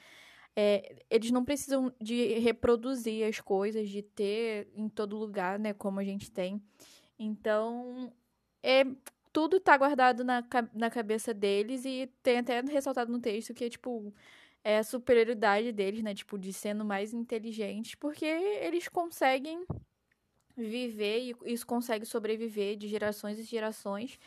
é, 0.56 0.96
eles 1.08 1.30
não 1.30 1.44
precisam 1.44 1.92
de 2.00 2.38
reproduzir 2.40 3.26
as 3.26 3.40
coisas, 3.40 3.88
de 3.88 4.02
ter 4.02 4.68
em 4.74 4.88
todo 4.88 5.16
lugar, 5.16 5.58
né? 5.58 5.72
Como 5.72 6.00
a 6.00 6.04
gente 6.04 6.30
tem. 6.30 6.60
Então, 7.18 8.12
é 8.62 8.84
tudo 9.32 9.60
tá 9.60 9.76
guardado 9.76 10.24
na, 10.24 10.44
na 10.74 10.90
cabeça 10.90 11.32
deles 11.34 11.84
e 11.84 12.10
tem 12.22 12.38
até 12.38 12.60
ressaltado 12.60 13.12
no 13.12 13.20
texto 13.20 13.54
que, 13.54 13.68
tipo, 13.70 14.12
é 14.64 14.78
a 14.78 14.84
superioridade 14.84 15.72
deles, 15.72 16.02
né? 16.02 16.14
Tipo, 16.14 16.38
de 16.38 16.52
sendo 16.52 16.84
mais 16.84 17.12
inteligentes, 17.12 17.94
porque 17.94 18.24
eles 18.24 18.88
conseguem 18.88 19.64
viver 20.56 21.20
e 21.20 21.52
isso 21.52 21.66
consegue 21.66 22.04
sobreviver 22.04 22.76
de 22.76 22.88
gerações 22.88 23.38
e 23.38 23.42
gerações 23.44 24.18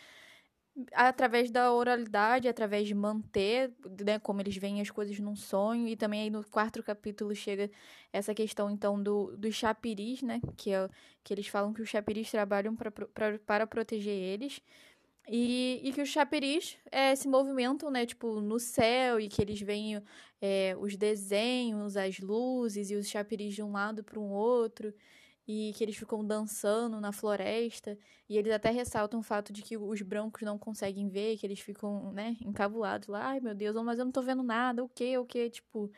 através 0.92 1.52
da 1.52 1.72
oralidade, 1.72 2.48
através 2.48 2.88
de 2.88 2.96
manter, 2.96 3.72
né, 4.04 4.18
como 4.20 4.42
eles 4.42 4.58
veem 4.58 4.82
as 4.82 4.90
coisas 4.90 5.20
num 5.20 5.36
sonho, 5.36 5.88
e 5.88 5.96
também 5.96 6.22
aí 6.22 6.30
no 6.30 6.44
quarto 6.44 6.82
capítulo 6.82 7.36
chega 7.36 7.70
essa 8.12 8.34
questão, 8.34 8.72
então, 8.72 9.02
do, 9.02 9.38
dos 9.38 9.54
chapiris, 9.54 10.24
né, 10.24 10.42
que, 10.58 10.72
é, 10.74 10.90
que 11.24 11.34
eles 11.34 11.48
falam 11.48 11.74
que 11.74 11.82
os 11.82 11.90
chapiris 11.90 12.32
trabalham 12.32 12.76
pra, 12.76 12.92
pra, 12.92 13.40
para 13.46 13.68
proteger 13.68 14.14
eles, 14.16 14.62
e, 15.28 15.80
e 15.84 15.94
que 15.94 16.02
os 16.02 16.10
chaperis 16.10 16.78
é, 16.92 17.16
se 17.16 17.28
movimentam, 17.28 17.90
né, 17.90 18.06
tipo, 18.06 18.42
no 18.42 18.60
céu 18.60 19.20
e 19.20 19.30
que 19.30 19.42
eles 19.42 19.60
veem 19.62 20.02
é, 20.42 20.76
os 20.80 20.98
desenhos, 20.98 21.96
as 21.96 22.20
luzes 22.20 22.92
e 22.92 22.96
os 22.96 23.08
chaperis 23.08 23.54
de 23.54 23.64
um 23.64 23.72
lado 23.72 24.04
para 24.04 24.20
um 24.20 24.32
outro 24.32 24.94
e 25.48 25.74
que 25.76 25.84
eles 25.84 25.96
ficam 25.96 26.26
dançando 26.26 27.00
na 27.00 27.12
floresta. 27.12 27.98
E 28.30 28.38
eles 28.38 28.52
até 28.52 28.70
ressaltam 28.70 29.20
o 29.20 29.24
fato 29.24 29.52
de 29.54 29.62
que 29.62 29.78
os 29.78 30.02
brancos 30.02 30.42
não 30.42 30.58
conseguem 30.58 31.08
ver, 31.10 31.38
que 31.38 31.46
eles 31.46 31.60
ficam, 31.60 32.12
né, 32.12 32.36
encabulados 32.42 33.08
lá, 33.08 33.28
ai 33.28 33.40
meu 33.40 33.56
Deus, 33.56 33.76
mas 33.84 34.00
eu 34.00 34.06
não 34.06 34.12
tô 34.12 34.22
vendo 34.22 34.44
nada, 34.44 34.84
o 34.84 34.90
que, 34.90 35.18
o 35.18 35.26
que, 35.26 35.50
tipo... 35.50 35.92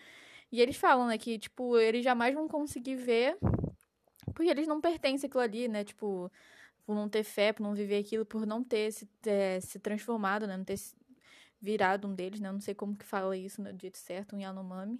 E 0.51 0.61
eles 0.61 0.77
falam, 0.77 1.07
né, 1.07 1.17
que, 1.17 1.39
tipo, 1.39 1.77
eles 1.77 2.03
jamais 2.03 2.33
vão 2.33 2.47
conseguir 2.47 2.95
ver 2.95 3.37
porque 4.33 4.49
eles 4.49 4.67
não 4.67 4.81
pertencem 4.81 5.27
àquilo 5.27 5.41
ali, 5.43 5.67
né, 5.67 5.83
tipo 5.83 6.31
por 6.85 6.95
não 6.95 7.09
ter 7.09 7.23
fé, 7.23 7.51
por 7.51 7.63
não 7.63 7.73
viver 7.73 7.97
aquilo, 7.97 8.25
por 8.25 8.45
não 8.45 8.63
ter 8.63 8.91
se, 8.91 9.09
é, 9.25 9.59
se 9.59 9.79
transformado, 9.79 10.45
né? 10.47 10.55
Não 10.55 10.63
ter 10.63 10.79
virado 11.59 12.07
um 12.07 12.13
deles, 12.13 12.39
né? 12.39 12.51
Não 12.51 12.61
sei 12.61 12.75
como 12.75 12.95
que 12.95 13.05
fala 13.05 13.35
isso 13.35 13.61
no 13.61 13.69
jeito 13.79 13.97
certo, 13.97 14.35
um 14.35 14.39
Yanomami. 14.39 14.99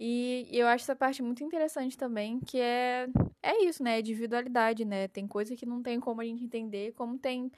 E, 0.00 0.48
e 0.50 0.58
eu 0.58 0.66
acho 0.66 0.84
essa 0.84 0.96
parte 0.96 1.22
muito 1.22 1.44
interessante 1.44 1.98
também, 1.98 2.40
que 2.40 2.58
é, 2.58 3.08
é 3.42 3.64
isso, 3.64 3.82
né? 3.82 3.96
É 3.96 4.00
individualidade, 4.00 4.84
né? 4.84 5.08
Tem 5.08 5.26
coisa 5.26 5.54
que 5.54 5.66
não 5.66 5.82
tem 5.82 6.00
como 6.00 6.20
a 6.20 6.24
gente 6.24 6.44
entender, 6.44 6.92
como 6.92 7.18
tem 7.18 7.52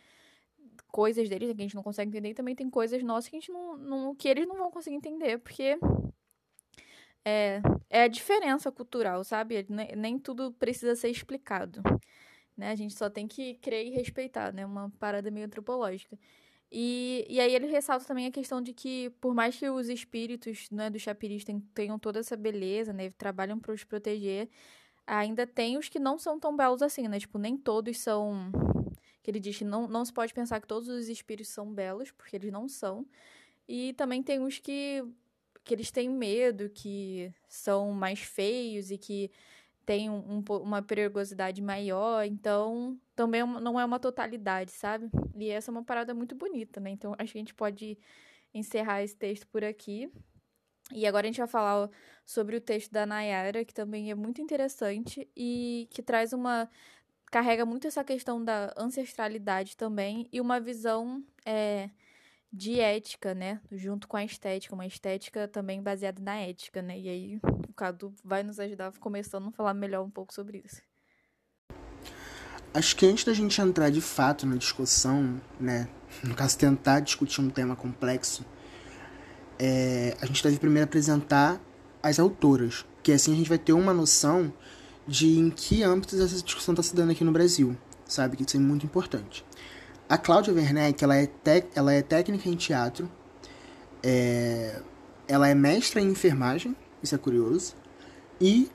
coisas 0.89 1.29
deles 1.29 1.53
que 1.55 1.61
a 1.61 1.65
gente 1.65 1.77
não 1.77 1.83
consegue 1.83 2.09
entender, 2.11 2.31
e 2.31 2.35
também 2.35 2.57
tem 2.57 2.69
coisas 2.69 3.03
nossas 3.03 3.31
que 3.31 3.37
a 3.37 3.41
gente 3.41 3.53
não, 3.53 3.77
não 3.77 4.15
que 4.15 4.29
eles 4.29 4.49
não 4.49 4.57
vão 4.57 4.71
conseguir 4.71 4.97
entender, 4.97 5.39
porque 5.39 5.79
é, 7.25 7.61
é 7.89 8.03
a 8.05 8.09
diferença 8.09 8.73
cultural, 8.73 9.23
sabe? 9.23 9.65
Nem, 9.69 9.95
nem 9.95 10.19
tudo 10.19 10.53
precisa 10.53 10.97
ser 10.97 11.11
explicado 11.11 11.81
né? 12.61 12.71
A 12.71 12.77
gente 12.77 12.95
só 12.95 13.11
tem 13.11 13.27
que 13.27 13.55
crer 13.55 13.87
e 13.87 13.91
respeitar, 13.91 14.53
né? 14.53 14.65
Uma 14.65 14.91
parada 15.01 15.31
meio 15.31 15.47
antropológica. 15.47 16.17
E, 16.71 17.27
e 17.29 17.41
aí 17.41 17.53
ele 17.55 17.67
ressalta 17.67 18.05
também 18.05 18.27
a 18.27 18.31
questão 18.31 18.63
de 18.63 18.73
que, 18.73 19.11
por 19.21 19.35
mais 19.35 19.57
que 19.59 19.69
os 19.69 19.89
espíritos 19.89 20.71
né, 20.71 20.89
dos 20.89 21.03
chapiris 21.03 21.45
tenham 21.75 21.99
toda 21.99 22.21
essa 22.21 22.37
beleza, 22.37 22.93
né? 22.93 23.11
Trabalham 23.19 23.59
para 23.59 23.73
os 23.73 23.83
proteger, 23.83 24.49
ainda 25.07 25.47
tem 25.47 25.77
os 25.77 25.89
que 25.89 25.99
não 25.99 26.19
são 26.19 26.39
tão 26.39 26.57
belos 26.57 26.83
assim, 26.83 27.09
né? 27.09 27.19
Tipo, 27.19 27.39
nem 27.39 27.57
todos 27.57 27.99
são... 27.99 28.53
Que 29.23 29.31
ele 29.31 29.41
diz 29.41 29.59
que 29.59 29.65
não, 29.65 29.89
não 29.89 30.05
se 30.05 30.13
pode 30.13 30.33
pensar 30.33 30.61
que 30.61 30.67
todos 30.67 30.89
os 30.89 31.09
espíritos 31.09 31.53
são 31.53 31.73
belos, 31.73 32.11
porque 32.13 32.37
eles 32.37 32.53
não 32.53 32.69
são. 32.69 33.05
E 33.69 33.93
também 33.95 34.23
tem 34.23 34.41
os 34.41 34.59
que, 34.59 35.05
que 35.65 35.75
eles 35.75 35.91
têm 35.91 36.09
medo, 36.09 36.71
que 36.71 37.33
são 37.49 37.93
mais 37.93 38.21
feios 38.21 38.91
e 38.91 38.99
que 38.99 39.31
tem 39.91 40.09
um, 40.09 40.45
um, 40.49 40.55
uma 40.59 40.81
perigosidade 40.81 41.61
maior, 41.61 42.25
então 42.25 42.97
também 43.17 43.41
é 43.41 43.45
não 43.45 43.81
é 43.81 43.85
uma 43.85 43.99
totalidade, 43.99 44.71
sabe? 44.71 45.11
E 45.35 45.51
essa 45.51 45.69
é 45.69 45.73
uma 45.73 45.83
parada 45.83 46.15
muito 46.15 46.37
bonita, 46.37 46.79
né? 46.79 46.91
Então 46.91 47.13
acho 47.19 47.33
que 47.33 47.39
a 47.39 47.41
gente 47.41 47.55
pode 47.55 47.99
encerrar 48.55 49.03
esse 49.03 49.17
texto 49.17 49.49
por 49.49 49.65
aqui. 49.65 50.09
E 50.93 51.05
agora 51.09 51.27
a 51.27 51.29
gente 51.29 51.39
vai 51.39 51.49
falar 51.49 51.91
sobre 52.25 52.55
o 52.55 52.61
texto 52.61 52.93
da 52.93 53.05
Nayara, 53.05 53.65
que 53.65 53.75
também 53.75 54.13
é 54.13 54.15
muito 54.15 54.41
interessante 54.41 55.29
e 55.37 55.89
que 55.91 56.05
traz 56.05 56.33
uma. 56.33 56.71
carrega 57.29 57.67
muito 57.67 57.89
essa 57.89 58.05
questão 58.05 58.45
da 58.45 58.73
ancestralidade 58.79 59.77
também 59.77 60.29
e 60.33 60.41
uma 60.41 60.61
visão 60.61 61.21
é, 61.45 61.91
de 62.53 62.81
ética, 62.81 63.35
né? 63.35 63.61
Junto 63.71 64.09
com 64.09 64.17
a 64.17 64.25
estética, 64.25 64.75
uma 64.75 64.87
estética 64.87 65.47
também 65.47 65.83
baseada 65.83 66.21
na 66.21 66.37
ética, 66.37 66.83
né? 66.83 66.99
E 66.99 67.09
aí 67.09 67.41
Cadu 67.81 68.13
vai 68.23 68.43
nos 68.43 68.61
ajudar 68.61 68.93
começando 68.99 69.49
a 69.49 69.53
falar 69.53 69.73
melhor 69.73 70.05
um 70.05 70.11
pouco 70.11 70.35
sobre 70.35 70.63
isso. 70.65 70.83
Acho 72.75 72.95
que 72.95 73.07
antes 73.07 73.25
da 73.25 73.33
gente 73.33 73.61
entrar 73.61 73.91
de 73.91 74.01
fato 74.03 74.47
na 74.47 74.55
discussão, 74.55 75.41
né, 75.59 75.89
no 76.23 76.35
caso 76.35 76.59
tentar 76.59 77.01
discutir 77.01 77.41
um 77.41 77.51
tema 77.51 77.75
complexo, 77.75 78.45
é, 79.59 80.17
a 80.21 80.27
gente 80.27 80.43
deve 80.43 80.59
primeiro 80.59 80.85
apresentar 80.85 81.61
as 82.03 82.19
autoras, 82.19 82.85
que 83.03 83.13
assim 83.13 83.33
a 83.33 83.37
gente 83.37 83.49
vai 83.49 83.59
ter 83.59 83.73
uma 83.73 83.95
noção 83.95 84.53
de 85.07 85.39
em 85.39 85.51
que 85.51 85.83
âmbitos 85.83 86.21
essa 86.21 86.43
discussão 86.43 86.73
está 86.75 86.83
se 86.83 86.95
dando 86.95 87.11
aqui 87.13 87.25
no 87.25 87.33
Brasil, 87.33 87.77
sabe? 88.07 88.37
Que 88.37 88.45
isso 88.45 88.57
é 88.57 88.61
muito 88.61 88.87
importante. 88.87 89.45
A 90.11 90.19
Cláudia 90.19 90.53
Werneck, 90.53 91.05
ela 91.05 91.17
é, 91.17 91.29
ela 91.73 91.93
é 91.93 92.03
técnica 92.03 92.49
em 92.49 92.57
teatro, 92.57 93.09
é, 94.03 94.81
ela 95.29 95.47
é 95.47 95.55
mestra 95.55 96.01
em 96.01 96.09
enfermagem, 96.09 96.75
isso 97.01 97.15
é 97.15 97.19
curioso. 97.19 97.77
E, 98.41 98.69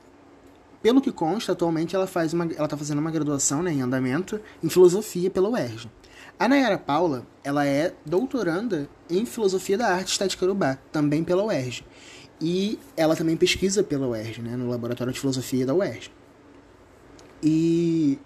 pelo 0.82 1.02
que 1.02 1.12
consta, 1.12 1.52
atualmente 1.52 1.94
ela 1.94 2.08
faz 2.08 2.32
uma, 2.32 2.46
ela 2.46 2.64
está 2.64 2.78
fazendo 2.78 3.00
uma 3.00 3.12
graduação 3.12 3.62
né, 3.62 3.74
em 3.74 3.82
andamento 3.82 4.40
em 4.64 4.70
filosofia 4.70 5.30
pela 5.30 5.50
UERJ. 5.50 5.92
A 6.40 6.48
Nayara 6.48 6.78
Paula, 6.78 7.28
ela 7.44 7.66
é 7.68 7.94
doutoranda 8.06 8.88
em 9.10 9.26
filosofia 9.26 9.78
da 9.78 9.88
arte 9.88 10.14
estética 10.14 10.46
urubá, 10.46 10.78
também 10.90 11.22
pela 11.22 11.44
UERJ. 11.44 11.86
E 12.40 12.80
ela 12.96 13.14
também 13.14 13.36
pesquisa 13.36 13.84
pela 13.84 14.08
UERJ, 14.08 14.42
né, 14.42 14.56
no 14.56 14.70
laboratório 14.70 15.12
de 15.12 15.20
filosofia 15.20 15.66
da 15.66 15.74
UERJ. 15.74 16.10
E 17.44 18.18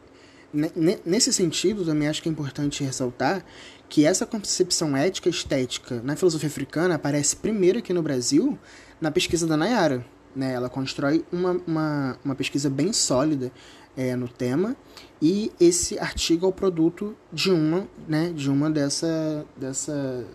nesse 1.06 1.32
sentido, 1.32 1.86
também 1.86 2.08
acho 2.08 2.22
que 2.22 2.30
é 2.30 2.32
importante 2.32 2.84
ressaltar 2.84 3.46
que 3.88 4.06
essa 4.06 4.26
concepção 4.26 4.96
ética 4.96 5.30
estética 5.30 6.02
na 6.02 6.16
filosofia 6.16 6.48
africana 6.48 6.96
aparece 6.96 7.36
primeiro 7.36 7.80
aqui 7.80 7.94
no 7.94 8.02
Brasil 8.02 8.58
na 9.02 9.12
pesquisa 9.12 9.48
da 9.48 9.58
Nayara. 9.58 10.06
Né? 10.36 10.54
Ela 10.54 10.70
constrói 10.70 11.26
uma, 11.32 11.52
uma, 11.66 12.20
uma 12.24 12.36
pesquisa 12.36 12.70
bem 12.70 12.94
sólida 12.94 13.52
é, 13.98 14.16
no 14.16 14.28
tema 14.28 14.76
e 15.22 15.52
esse 15.60 15.98
artigo 16.00 16.46
é 16.46 16.50
o 16.50 16.52
produto 16.52 17.16
de 17.34 17.52
uma, 17.52 17.88
né, 18.08 18.32
de 18.32 18.50
uma 18.50 18.70
dessa, 18.70 19.46
dessa, 19.58 20.26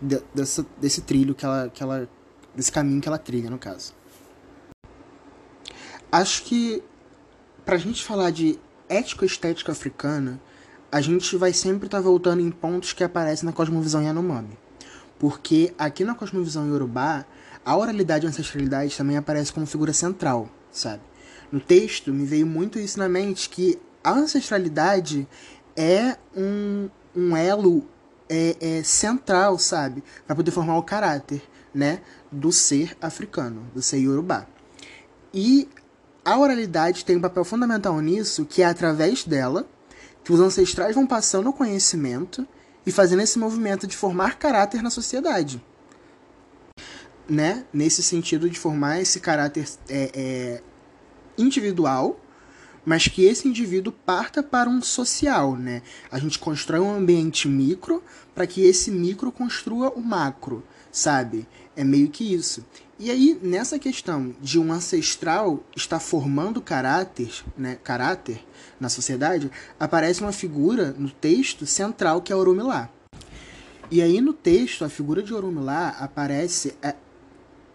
de, 0.00 0.22
dessa 0.34 0.64
desse 0.80 1.00
trilho 1.00 1.34
que 1.34 1.44
ela, 1.44 1.68
que 1.70 1.82
ela, 1.82 2.08
desse 2.54 2.70
caminho 2.70 3.00
que 3.00 3.08
ela 3.08 3.18
trilha 3.18 3.50
no 3.50 3.58
caso. 3.58 3.94
acho 6.12 6.44
que 6.44 6.82
pra 7.64 7.78
gente 7.78 8.04
falar 8.04 8.30
de 8.30 8.58
ético-estética 8.92 9.72
africana, 9.72 10.40
a 10.90 11.00
gente 11.00 11.36
vai 11.36 11.52
sempre 11.52 11.86
estar 11.86 11.98
tá 11.98 12.02
voltando 12.02 12.40
em 12.40 12.50
pontos 12.50 12.92
que 12.92 13.02
aparecem 13.02 13.46
na 13.46 13.52
cosmovisão 13.52 14.02
Yanomami. 14.02 14.58
Porque 15.18 15.72
aqui 15.78 16.04
na 16.04 16.14
cosmovisão 16.14 16.68
Yorubá, 16.68 17.24
a 17.64 17.76
oralidade 17.76 18.24
e 18.24 18.26
a 18.26 18.30
ancestralidade 18.30 18.96
também 18.96 19.16
aparece 19.16 19.52
como 19.52 19.66
figura 19.66 19.92
central, 19.92 20.48
sabe? 20.70 21.02
No 21.50 21.60
texto 21.60 22.12
me 22.12 22.26
veio 22.26 22.46
muito 22.46 22.78
isso 22.78 22.98
na 22.98 23.08
mente, 23.08 23.48
que 23.48 23.78
a 24.02 24.12
ancestralidade 24.12 25.26
é 25.76 26.16
um, 26.36 26.88
um 27.14 27.36
elo 27.36 27.86
é, 28.28 28.56
é 28.60 28.82
central, 28.82 29.58
sabe? 29.58 30.02
Para 30.26 30.36
poder 30.36 30.50
formar 30.50 30.76
o 30.76 30.82
caráter, 30.82 31.42
né? 31.74 32.00
Do 32.30 32.50
ser 32.50 32.96
africano, 33.00 33.62
do 33.74 33.80
ser 33.80 33.98
Yorubá. 33.98 34.46
E 35.32 35.68
a 36.24 36.38
oralidade 36.38 37.04
tem 37.04 37.16
um 37.16 37.20
papel 37.20 37.44
fundamental 37.44 38.00
nisso, 38.00 38.44
que 38.44 38.62
é 38.62 38.66
através 38.66 39.24
dela 39.24 39.66
que 40.22 40.32
os 40.32 40.40
ancestrais 40.40 40.94
vão 40.94 41.06
passando 41.06 41.50
o 41.50 41.52
conhecimento 41.52 42.46
e 42.86 42.92
fazendo 42.92 43.22
esse 43.22 43.38
movimento 43.38 43.86
de 43.86 43.96
formar 43.96 44.38
caráter 44.38 44.82
na 44.82 44.90
sociedade. 44.90 45.62
Né? 47.28 47.64
Nesse 47.72 48.02
sentido 48.02 48.48
de 48.48 48.58
formar 48.58 49.00
esse 49.00 49.20
caráter 49.20 49.68
é, 49.88 50.10
é, 50.14 50.62
individual, 51.36 52.20
mas 52.84 53.06
que 53.06 53.24
esse 53.24 53.48
indivíduo 53.48 53.92
parta 53.92 54.42
para 54.42 54.68
um 54.68 54.82
social. 54.82 55.56
Né? 55.56 55.82
A 56.10 56.18
gente 56.18 56.38
constrói 56.38 56.80
um 56.80 56.94
ambiente 56.94 57.48
micro 57.48 58.02
para 58.34 58.46
que 58.46 58.62
esse 58.62 58.90
micro 58.90 59.32
construa 59.32 59.90
o 59.90 60.00
macro, 60.00 60.64
sabe? 60.90 61.46
É 61.76 61.84
meio 61.84 62.08
que 62.08 62.32
isso. 62.32 62.64
E 63.04 63.10
aí, 63.10 63.36
nessa 63.42 63.80
questão 63.80 64.32
de 64.40 64.60
um 64.60 64.72
ancestral 64.72 65.58
estar 65.74 65.98
formando 65.98 66.62
caráter, 66.62 67.42
né, 67.58 67.76
caráter 67.82 68.38
na 68.78 68.88
sociedade, 68.88 69.50
aparece 69.76 70.20
uma 70.20 70.30
figura 70.30 70.92
no 70.92 71.10
texto 71.10 71.66
central 71.66 72.22
que 72.22 72.32
é 72.32 72.36
Orumilá. 72.36 72.88
E 73.90 74.00
aí 74.00 74.20
no 74.20 74.32
texto, 74.32 74.84
a 74.84 74.88
figura 74.88 75.20
de 75.20 75.34
Orumilá 75.34 75.88
aparece... 75.98 76.76
É... 76.80 76.94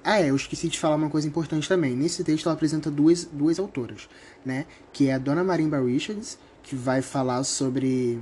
Ah, 0.01 0.21
é, 0.21 0.29
eu 0.29 0.35
esqueci 0.37 0.69
de 0.69 0.79
falar 0.79 0.95
uma 0.95 1.09
coisa 1.09 1.27
importante 1.27 1.67
também. 1.67 1.93
Nesse 1.93 2.23
texto 2.23 2.45
ela 2.45 2.55
apresenta 2.55 2.89
duas, 2.89 3.25
duas 3.25 3.59
autoras, 3.59 4.07
né? 4.45 4.65
Que 4.93 5.09
é 5.09 5.15
a 5.15 5.17
Dona 5.17 5.43
Marimba 5.43 5.81
Richards, 5.81 6.39
que 6.63 6.73
vai 6.73 7.01
falar 7.01 7.43
sobre 7.43 8.17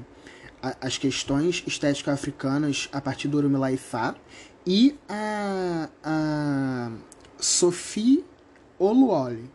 a, 0.59 0.75
as 0.81 0.97
questões 0.97 1.63
estéticas 1.67 2.15
africanas 2.15 2.89
a 2.91 2.99
partir 2.99 3.27
do 3.27 3.39
e 3.69 3.77
Fá, 3.77 4.15
e 4.65 4.97
a, 5.07 5.89
a 6.03 6.91
Sophie 7.37 8.25
Oluoli, 8.79 9.49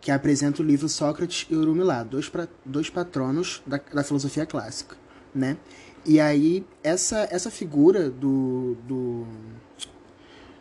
que 0.00 0.10
apresenta 0.10 0.62
o 0.62 0.64
livro 0.64 0.88
Sócrates 0.88 1.46
e 1.48 1.54
Urumilá, 1.54 2.02
dois, 2.02 2.28
pra, 2.28 2.48
dois 2.64 2.90
patronos 2.90 3.62
da, 3.66 3.80
da 3.92 4.04
filosofia 4.04 4.44
clássica, 4.44 4.96
né? 5.34 5.56
E 6.04 6.20
aí, 6.20 6.66
essa, 6.82 7.26
essa 7.30 7.50
figura 7.50 8.10
do, 8.10 8.76
do, 8.86 9.26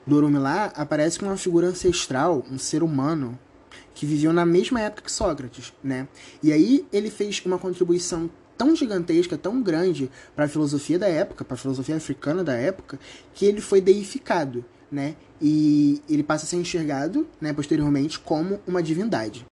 do 0.07 0.15
Urumilá 0.15 0.71
aparece 0.75 1.19
como 1.19 1.31
uma 1.31 1.37
figura 1.37 1.67
ancestral, 1.67 2.45
um 2.49 2.57
ser 2.57 2.81
humano, 2.81 3.37
que 3.93 4.05
viveu 4.05 4.31
na 4.31 4.45
mesma 4.45 4.79
época 4.79 5.03
que 5.03 5.11
Sócrates, 5.11 5.73
né? 5.83 6.07
E 6.41 6.53
aí 6.53 6.85
ele 6.93 7.09
fez 7.09 7.41
uma 7.45 7.57
contribuição 7.57 8.29
tão 8.63 8.73
gigantesca, 8.73 9.37
tão 9.37 9.61
grande 9.61 10.09
para 10.33 10.45
a 10.45 10.47
filosofia 10.47 10.97
da 10.97 11.07
época, 11.07 11.43
para 11.43 11.55
a 11.55 11.57
filosofia 11.57 11.97
africana 11.97 12.43
da 12.43 12.53
época, 12.53 12.97
que 13.33 13.45
ele 13.45 13.59
foi 13.59 13.81
deificado, 13.81 14.63
né? 14.89 15.15
E 15.41 16.01
ele 16.09 16.23
passa 16.23 16.45
a 16.45 16.47
ser 16.47 16.55
enxergado, 16.55 17.27
né, 17.41 17.51
posteriormente, 17.51 18.17
como 18.17 18.61
uma 18.65 18.81
divindade. 18.81 19.45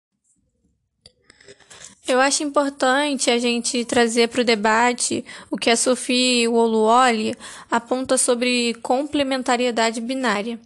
Eu 2.07 2.19
acho 2.19 2.43
importante 2.43 3.29
a 3.31 3.39
gente 3.39 3.83
trazer 3.85 4.29
para 4.29 4.41
o 4.41 4.43
debate 4.43 5.25
o 5.49 5.57
que 5.57 5.69
a 5.69 5.75
Sophie 5.75 6.47
Woluoli 6.47 7.35
aponta 7.69 8.17
sobre 8.17 8.75
complementariedade 8.81 10.01
binária. 10.01 10.59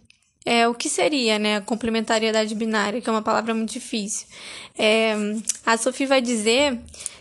É, 0.44 0.68
o 0.68 0.74
que 0.74 0.90
seria 0.90 1.38
né, 1.38 1.56
a 1.56 1.60
complementariedade 1.62 2.54
binária, 2.54 3.00
que 3.00 3.08
é 3.08 3.12
uma 3.12 3.22
palavra 3.22 3.54
muito 3.54 3.72
difícil. 3.72 4.26
É, 4.76 5.14
a 5.64 5.76
Sophie 5.78 6.06
vai 6.06 6.20
dizer 6.20 6.78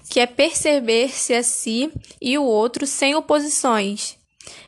que 0.10 0.20
é 0.20 0.26
perceber-se 0.26 1.34
a 1.34 1.42
si 1.42 1.92
e 2.22 2.38
o 2.38 2.44
outro 2.44 2.86
sem 2.86 3.16
oposições. 3.16 4.18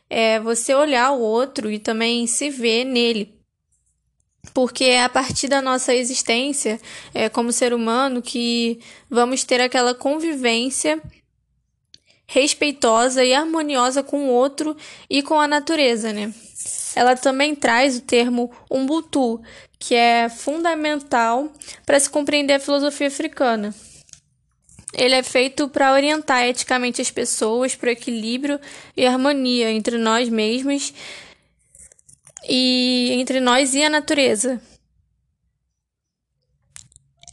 É 0.08 0.40
você 0.40 0.74
olhar 0.74 1.12
o 1.12 1.20
outro 1.20 1.70
e 1.70 1.78
também 1.78 2.26
se 2.26 2.48
ver 2.48 2.84
nele. 2.84 3.36
Porque 4.54 4.84
é 4.84 5.02
a 5.02 5.08
partir 5.08 5.48
da 5.48 5.60
nossa 5.60 5.94
existência, 5.94 6.80
é, 7.12 7.28
como 7.28 7.52
ser 7.52 7.74
humano, 7.74 8.22
que 8.22 8.80
vamos 9.10 9.44
ter 9.44 9.60
aquela 9.60 9.94
convivência 9.94 11.02
respeitosa 12.26 13.24
e 13.24 13.34
harmoniosa 13.34 14.02
com 14.02 14.28
o 14.28 14.32
outro 14.32 14.76
e 15.08 15.22
com 15.22 15.38
a 15.40 15.46
natureza, 15.46 16.12
né? 16.12 16.32
Ela 16.96 17.14
também 17.14 17.54
traz 17.54 17.98
o 17.98 18.00
termo 18.00 18.50
Ubuntu, 18.70 19.42
que 19.78 19.94
é 19.94 20.30
fundamental 20.30 21.52
para 21.84 22.00
se 22.00 22.08
compreender 22.08 22.54
a 22.54 22.58
filosofia 22.58 23.08
africana. 23.08 23.74
Ele 24.94 25.14
é 25.14 25.22
feito 25.22 25.68
para 25.68 25.92
orientar 25.92 26.44
eticamente 26.44 27.02
as 27.02 27.10
pessoas 27.10 27.76
para 27.76 27.88
o 27.90 27.92
equilíbrio 27.92 28.58
e 28.96 29.06
harmonia 29.06 29.70
entre 29.70 29.98
nós 29.98 30.30
mesmos 30.30 30.94
e 32.48 33.10
entre 33.12 33.40
nós 33.40 33.74
e 33.74 33.84
a 33.84 33.90
natureza. 33.90 34.58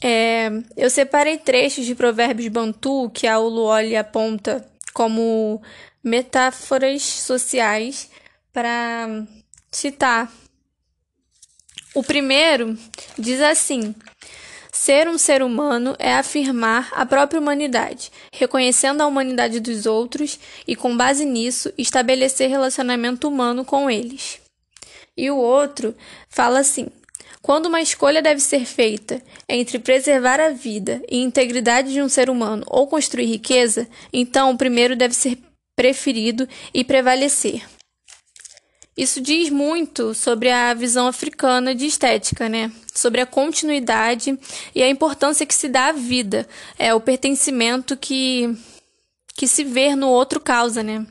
É, 0.02 0.50
eu 0.76 0.90
separei 0.90 1.38
trechos 1.38 1.86
de 1.86 1.94
provérbios 1.94 2.48
bantu 2.48 3.08
que 3.14 3.26
a 3.26 3.38
Uluoli 3.38 3.96
aponta 3.96 4.68
como 4.92 5.62
metáforas 6.02 7.02
sociais 7.02 8.10
para 8.52 9.24
citar. 9.76 10.32
O 11.94 12.02
primeiro 12.02 12.76
diz 13.18 13.40
assim: 13.40 13.94
Ser 14.72 15.08
um 15.08 15.18
ser 15.18 15.42
humano 15.42 15.94
é 15.98 16.14
afirmar 16.14 16.90
a 16.92 17.06
própria 17.06 17.40
humanidade, 17.40 18.10
reconhecendo 18.32 19.00
a 19.00 19.06
humanidade 19.06 19.60
dos 19.60 19.86
outros 19.86 20.38
e, 20.66 20.74
com 20.74 20.96
base 20.96 21.24
nisso, 21.24 21.72
estabelecer 21.78 22.48
relacionamento 22.48 23.28
humano 23.28 23.64
com 23.64 23.90
eles. 23.90 24.40
E 25.16 25.30
o 25.30 25.36
outro 25.36 25.94
fala 26.28 26.58
assim: 26.58 26.88
quando 27.40 27.66
uma 27.66 27.80
escolha 27.80 28.20
deve 28.20 28.40
ser 28.40 28.64
feita 28.64 29.22
entre 29.48 29.78
preservar 29.78 30.40
a 30.40 30.50
vida 30.50 31.02
e 31.10 31.18
integridade 31.18 31.92
de 31.92 32.02
um 32.02 32.08
ser 32.08 32.28
humano 32.28 32.64
ou 32.66 32.86
construir 32.86 33.26
riqueza, 33.26 33.88
então 34.12 34.50
o 34.50 34.58
primeiro 34.58 34.96
deve 34.96 35.14
ser 35.14 35.38
preferido 35.76 36.48
e 36.72 36.82
prevalecer. 36.82 37.62
Isso 38.96 39.20
diz 39.20 39.50
muito 39.50 40.14
sobre 40.14 40.50
a 40.50 40.72
visão 40.72 41.08
africana 41.08 41.74
de 41.74 41.86
estética, 41.86 42.48
né? 42.48 42.70
Sobre 42.94 43.20
a 43.20 43.26
continuidade 43.26 44.38
e 44.74 44.82
a 44.82 44.88
importância 44.88 45.44
que 45.44 45.54
se 45.54 45.68
dá 45.68 45.86
à 45.86 45.92
vida, 45.92 46.46
é 46.78 46.94
o 46.94 47.00
pertencimento 47.00 47.96
que 47.96 48.56
que 49.36 49.48
se 49.48 49.64
ver 49.64 49.96
no 49.96 50.08
outro 50.08 50.38
causa, 50.38 50.80
né? 50.82 51.04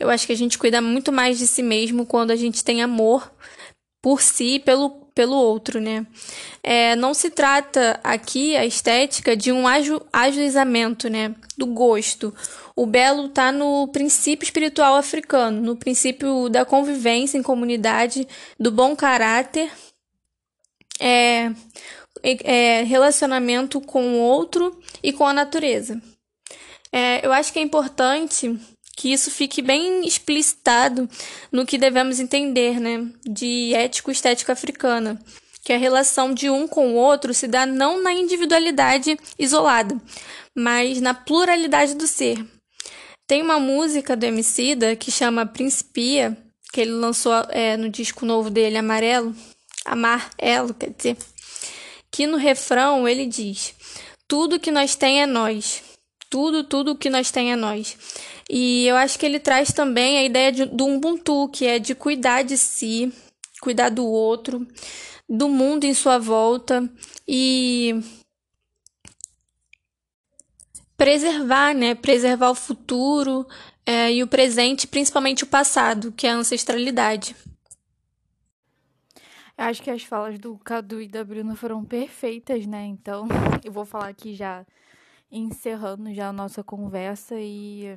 Eu 0.00 0.08
acho 0.08 0.26
que 0.26 0.32
a 0.32 0.36
gente 0.36 0.56
cuida 0.56 0.80
muito 0.80 1.12
mais 1.12 1.38
de 1.38 1.46
si 1.46 1.62
mesmo 1.62 2.06
quando 2.06 2.30
a 2.30 2.36
gente 2.36 2.64
tem 2.64 2.82
amor 2.82 3.30
por 4.00 4.22
si 4.22 4.54
e 4.54 4.60
pelo, 4.60 5.07
pelo 5.18 5.34
outro, 5.34 5.80
né? 5.80 6.06
É, 6.62 6.94
não 6.94 7.12
se 7.12 7.28
trata 7.28 7.98
aqui 8.04 8.56
a 8.56 8.64
estética 8.64 9.36
de 9.36 9.50
um 9.50 9.66
aju, 9.66 10.00
ajuizamento, 10.12 11.08
né? 11.10 11.34
Do 11.56 11.66
gosto. 11.66 12.32
O 12.76 12.86
belo 12.86 13.26
está 13.26 13.50
no 13.50 13.88
princípio 13.88 14.44
espiritual 14.44 14.94
africano, 14.94 15.60
no 15.60 15.74
princípio 15.74 16.48
da 16.48 16.64
convivência 16.64 17.36
em 17.36 17.42
comunidade, 17.42 18.28
do 18.60 18.70
bom 18.70 18.94
caráter, 18.94 19.68
é, 21.00 21.50
é, 22.22 22.84
relacionamento 22.84 23.80
com 23.80 24.06
o 24.06 24.20
outro 24.20 24.80
e 25.02 25.12
com 25.12 25.26
a 25.26 25.32
natureza. 25.32 26.00
É, 26.92 27.26
eu 27.26 27.32
acho 27.32 27.52
que 27.52 27.58
é 27.58 27.62
importante 27.62 28.56
que 28.98 29.12
isso 29.12 29.30
fique 29.30 29.62
bem 29.62 30.04
explicitado 30.04 31.08
no 31.52 31.64
que 31.64 31.78
devemos 31.78 32.18
entender, 32.18 32.80
né, 32.80 33.06
de 33.24 33.72
ético-estética 33.72 34.52
africana, 34.52 35.16
que 35.62 35.72
a 35.72 35.78
relação 35.78 36.34
de 36.34 36.50
um 36.50 36.66
com 36.66 36.88
o 36.88 36.94
outro 36.96 37.32
se 37.32 37.46
dá 37.46 37.64
não 37.64 38.02
na 38.02 38.12
individualidade 38.12 39.16
isolada, 39.38 39.96
mas 40.52 41.00
na 41.00 41.14
pluralidade 41.14 41.94
do 41.94 42.08
ser, 42.08 42.44
tem 43.24 43.40
uma 43.40 43.60
música 43.60 44.16
do 44.16 44.26
Emicida 44.26 44.96
que 44.96 45.12
chama 45.12 45.46
Principia, 45.46 46.36
que 46.72 46.80
ele 46.80 46.90
lançou 46.90 47.32
é, 47.50 47.76
no 47.76 47.88
disco 47.88 48.26
novo 48.26 48.50
dele, 48.50 48.78
Amarelo, 48.78 49.32
Amarelo, 49.84 50.74
quer 50.74 50.90
dizer, 50.90 51.16
que 52.10 52.26
no 52.26 52.36
refrão 52.36 53.06
ele 53.06 53.26
diz: 53.26 53.76
Tudo 54.26 54.58
que 54.58 54.72
nós 54.72 54.96
tem 54.96 55.22
é 55.22 55.26
nós. 55.26 55.84
Tudo, 56.30 56.62
tudo 56.64 56.96
que 56.96 57.08
nós 57.08 57.30
tem 57.30 57.52
é 57.52 57.56
nós. 57.56 57.96
E 58.48 58.86
eu 58.86 58.96
acho 58.96 59.18
que 59.18 59.26
ele 59.26 59.38
traz 59.38 59.72
também 59.72 60.18
a 60.18 60.24
ideia 60.24 60.50
de, 60.50 60.64
do 60.64 60.86
Ubuntu, 60.86 61.48
que 61.48 61.66
é 61.66 61.78
de 61.78 61.94
cuidar 61.94 62.42
de 62.42 62.56
si, 62.56 63.12
cuidar 63.60 63.90
do 63.90 64.06
outro, 64.06 64.66
do 65.28 65.48
mundo 65.48 65.84
em 65.84 65.92
sua 65.92 66.18
volta 66.18 66.88
e 67.26 68.00
preservar, 70.96 71.74
né? 71.74 71.94
Preservar 71.94 72.50
o 72.50 72.54
futuro 72.54 73.46
é, 73.84 74.12
e 74.12 74.22
o 74.22 74.26
presente, 74.26 74.86
principalmente 74.86 75.44
o 75.44 75.46
passado, 75.46 76.10
que 76.12 76.26
é 76.26 76.30
a 76.30 76.36
ancestralidade. 76.36 77.36
Acho 79.56 79.82
que 79.82 79.90
as 79.90 80.04
falas 80.04 80.38
do 80.38 80.56
Cadu 80.58 81.02
e 81.02 81.08
da 81.08 81.24
Bruna 81.24 81.56
foram 81.56 81.84
perfeitas, 81.84 82.64
né? 82.64 82.86
Então, 82.86 83.26
eu 83.64 83.72
vou 83.72 83.84
falar 83.84 84.08
aqui 84.08 84.34
já 84.34 84.64
encerrando 85.30 86.14
já 86.14 86.28
a 86.28 86.32
nossa 86.32 86.62
conversa 86.62 87.34
e 87.38 87.96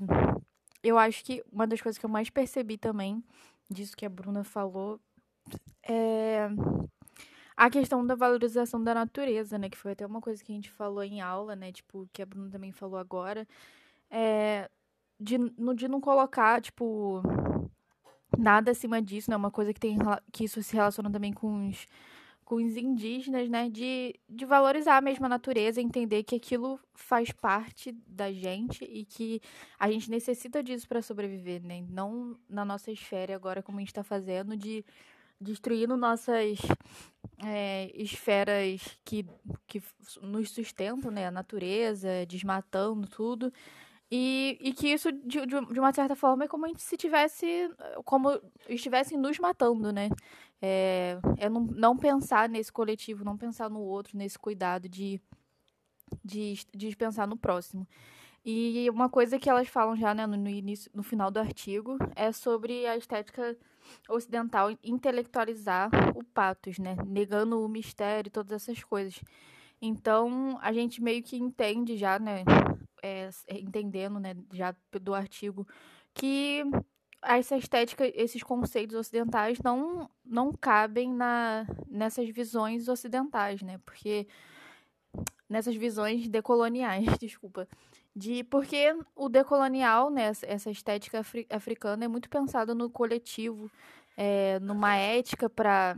eu 0.84 0.98
acho 0.98 1.24
que 1.24 1.44
uma 1.52 1.68
das 1.68 1.82
coisas 1.82 1.98
que 1.98 2.06
eu 2.06 2.10
mais 2.10 2.30
percebi 2.30 2.78
também 2.78 3.24
disso 3.70 3.96
que 3.96 4.06
a 4.06 4.10
Bruna 4.10 4.44
falou 4.44 5.00
é 5.84 6.50
a 7.56 7.70
questão 7.70 8.06
da 8.06 8.16
valorização 8.16 8.84
da 8.84 8.94
natureza, 8.94 9.58
né? 9.58 9.70
Que 9.70 9.78
foi 9.78 9.92
até 9.92 10.06
uma 10.06 10.22
coisa 10.22 10.44
que 10.44 10.52
a 10.52 10.56
gente 10.56 10.72
falou 10.72 11.04
em 11.04 11.22
aula, 11.22 11.56
né? 11.56 11.72
Tipo, 11.72 12.10
que 12.12 12.22
a 12.22 12.26
Bruna 12.26 12.50
também 12.50 12.72
falou 12.72 12.98
agora. 12.98 13.48
É, 14.10 14.70
de, 15.20 15.38
de 15.76 15.88
não 15.88 16.02
colocar, 16.02 16.60
tipo, 16.60 17.22
nada 18.38 18.72
acima 18.72 19.02
disso, 19.02 19.30
né? 19.30 19.38
Uma 19.38 19.52
coisa 19.52 19.74
que 19.74 19.80
tem 19.80 19.98
que 20.32 20.46
isso 20.46 20.62
se 20.64 20.76
relaciona 20.76 21.12
também 21.12 21.32
com 21.32 21.70
os, 21.70 21.86
com 22.52 22.56
os 22.58 22.76
indígenas, 22.76 23.48
né? 23.48 23.70
De, 23.70 24.14
de 24.28 24.44
valorizar 24.44 24.98
a 24.98 25.02
mesma 25.02 25.30
natureza, 25.30 25.80
entender 25.80 26.22
que 26.24 26.36
aquilo 26.36 26.78
faz 26.94 27.32
parte 27.32 27.94
da 28.06 28.30
gente 28.30 28.84
e 28.84 29.06
que 29.06 29.42
a 29.80 29.90
gente 29.90 30.12
necessita 30.12 30.62
disso 30.62 30.86
para 30.86 31.02
sobreviver, 31.02 31.64
né? 31.64 31.82
Não 31.90 32.38
na 32.50 32.66
nossa 32.66 32.92
esfera 32.92 33.34
agora, 33.34 33.64
como 33.64 33.78
a 33.78 33.80
gente 33.80 33.88
está 33.88 34.04
fazendo, 34.04 34.58
de 34.58 34.84
destruindo 35.40 35.96
nossas 35.96 36.60
é, 37.42 37.90
esferas 37.96 39.00
que, 39.06 39.26
que 39.66 39.82
nos 40.22 40.52
sustentam, 40.52 41.10
né? 41.10 41.28
A 41.28 41.32
natureza, 41.32 42.26
desmatando 42.28 43.08
tudo. 43.08 43.54
E, 44.12 44.58
e 44.60 44.74
que 44.74 44.90
isso, 44.90 45.10
de, 45.10 45.46
de 45.46 45.80
uma 45.80 45.94
certa 45.94 46.18
forma, 46.18 46.44
é 46.44 46.48
como 46.50 46.68
se 46.78 46.98
tivesse. 46.98 47.72
como 48.04 48.42
estivessem 48.68 49.18
nos 49.18 49.40
matando, 49.40 49.94
né? 49.94 50.10
É, 50.62 51.18
é 51.38 51.50
não, 51.50 51.62
não 51.62 51.98
pensar 51.98 52.48
nesse 52.48 52.72
coletivo, 52.72 53.26
não 53.26 53.38
pensar 53.38 53.70
no 53.70 53.80
outro, 53.80 54.18
nesse 54.18 54.38
cuidado 54.38 54.88
de, 54.88 55.20
de, 56.24 56.66
de 56.74 56.96
pensar 56.96 57.28
no 57.28 57.36
próximo. 57.38 57.88
E 58.44 58.90
uma 58.90 59.08
coisa 59.08 59.38
que 59.38 59.50
elas 59.50 59.68
falam 59.68 59.96
já 59.96 60.16
né, 60.16 60.26
no, 60.26 60.50
início, 60.50 60.90
no 60.94 61.04
final 61.04 61.30
do 61.30 61.40
artigo 61.40 61.98
é 62.16 62.32
sobre 62.32 62.88
a 62.88 62.98
estética 62.98 63.56
ocidental 64.10 64.72
intelectualizar 64.84 65.90
o 66.16 66.24
patos, 66.24 66.80
né? 66.80 66.96
Negando 67.06 67.64
o 67.64 67.70
mistério 67.70 68.30
e 68.30 68.32
todas 68.32 68.52
essas 68.52 68.84
coisas. 68.84 69.20
Então, 69.80 70.58
a 70.62 70.74
gente 70.74 71.02
meio 71.02 71.22
que 71.22 71.38
entende 71.38 71.98
já, 71.98 72.18
né? 72.18 72.44
É, 73.04 73.30
entendendo, 73.50 74.20
né, 74.20 74.36
já 74.54 74.76
do 75.02 75.16
artigo, 75.16 75.68
que 76.14 76.64
essa 77.24 77.56
estética, 77.56 78.10
esses 78.16 78.44
conceitos 78.44 78.96
ocidentais 78.96 79.60
não, 79.64 80.10
não 80.26 80.52
cabem 80.52 81.14
na, 81.14 81.66
nessas 81.88 82.30
visões 82.30 82.88
ocidentais, 82.88 83.62
né? 83.62 83.80
Porque 83.86 84.28
nessas 85.50 85.76
visões 85.76 86.28
decoloniais, 86.28 87.06
desculpa 87.20 87.68
de 88.16 88.44
porque 88.46 88.94
o 89.16 89.30
decolonial, 89.30 90.10
né, 90.10 90.32
essa 90.44 90.70
estética 90.70 91.20
afri 91.20 91.48
africana 91.50 92.06
é 92.06 92.08
muito 92.08 92.30
pensada 92.30 92.76
no 92.76 92.90
coletivo, 92.90 93.72
é, 94.18 94.60
numa 94.60 94.96
ética 94.96 95.50
para 95.50 95.96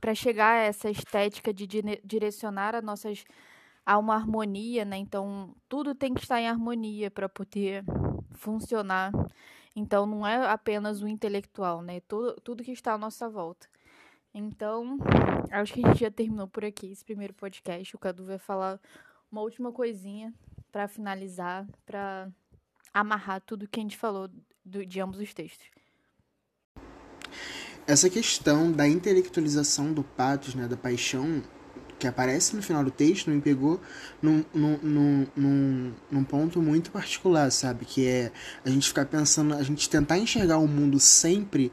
para 0.00 0.14
chegar 0.14 0.52
a 0.52 0.62
essa 0.62 0.88
estética 0.88 1.52
de 1.52 1.66
direcionar 2.04 2.74
a 2.74 2.82
nossas 2.82 3.24
a 3.84 3.98
uma 3.98 4.14
harmonia, 4.14 4.84
né? 4.84 4.98
Então 4.98 5.54
tudo 5.68 5.94
tem 5.94 6.14
que 6.14 6.20
estar 6.20 6.40
em 6.40 6.48
harmonia 6.48 7.10
para 7.10 7.28
poder 7.28 7.84
funcionar. 8.32 9.12
Então 9.74 10.06
não 10.06 10.26
é 10.26 10.36
apenas 10.50 11.02
o 11.02 11.08
intelectual, 11.08 11.82
né? 11.82 12.00
Tudo, 12.00 12.34
tudo 12.40 12.64
que 12.64 12.72
está 12.72 12.94
à 12.94 12.98
nossa 12.98 13.28
volta. 13.28 13.68
Então, 14.32 14.98
acho 15.50 15.74
que 15.74 15.84
a 15.84 15.88
gente 15.88 16.00
já 16.00 16.10
terminou 16.10 16.46
por 16.46 16.64
aqui 16.64 16.90
esse 16.90 17.04
primeiro 17.04 17.34
podcast. 17.34 17.94
O 17.94 17.98
Cadu 17.98 18.24
vai 18.24 18.38
falar 18.38 18.80
uma 19.30 19.40
última 19.40 19.72
coisinha 19.72 20.32
para 20.70 20.86
finalizar, 20.86 21.66
para 21.84 22.30
amarrar 22.94 23.40
tudo 23.40 23.68
que 23.68 23.80
a 23.80 23.82
gente 23.82 23.96
falou 23.96 24.28
do, 24.64 24.86
de 24.86 25.00
ambos 25.00 25.18
os 25.18 25.34
textos. 25.34 25.68
Essa 27.86 28.08
questão 28.08 28.70
da 28.70 28.86
intelectualização 28.86 29.92
do 29.92 30.04
patos, 30.04 30.54
né, 30.54 30.68
da 30.68 30.76
paixão, 30.76 31.42
que 32.00 32.08
aparece 32.08 32.56
no 32.56 32.62
final 32.62 32.82
do 32.82 32.90
texto, 32.90 33.30
me 33.30 33.40
pegou 33.40 33.80
num, 34.20 34.42
num, 34.52 34.78
num, 34.82 35.26
num, 35.36 35.92
num 36.10 36.24
ponto 36.24 36.60
muito 36.60 36.90
particular, 36.90 37.52
sabe? 37.52 37.84
Que 37.84 38.06
é 38.06 38.32
a 38.64 38.70
gente 38.70 38.88
ficar 38.88 39.04
pensando, 39.04 39.54
a 39.54 39.62
gente 39.62 39.88
tentar 39.88 40.18
enxergar 40.18 40.58
o 40.58 40.66
mundo 40.66 40.98
sempre 40.98 41.70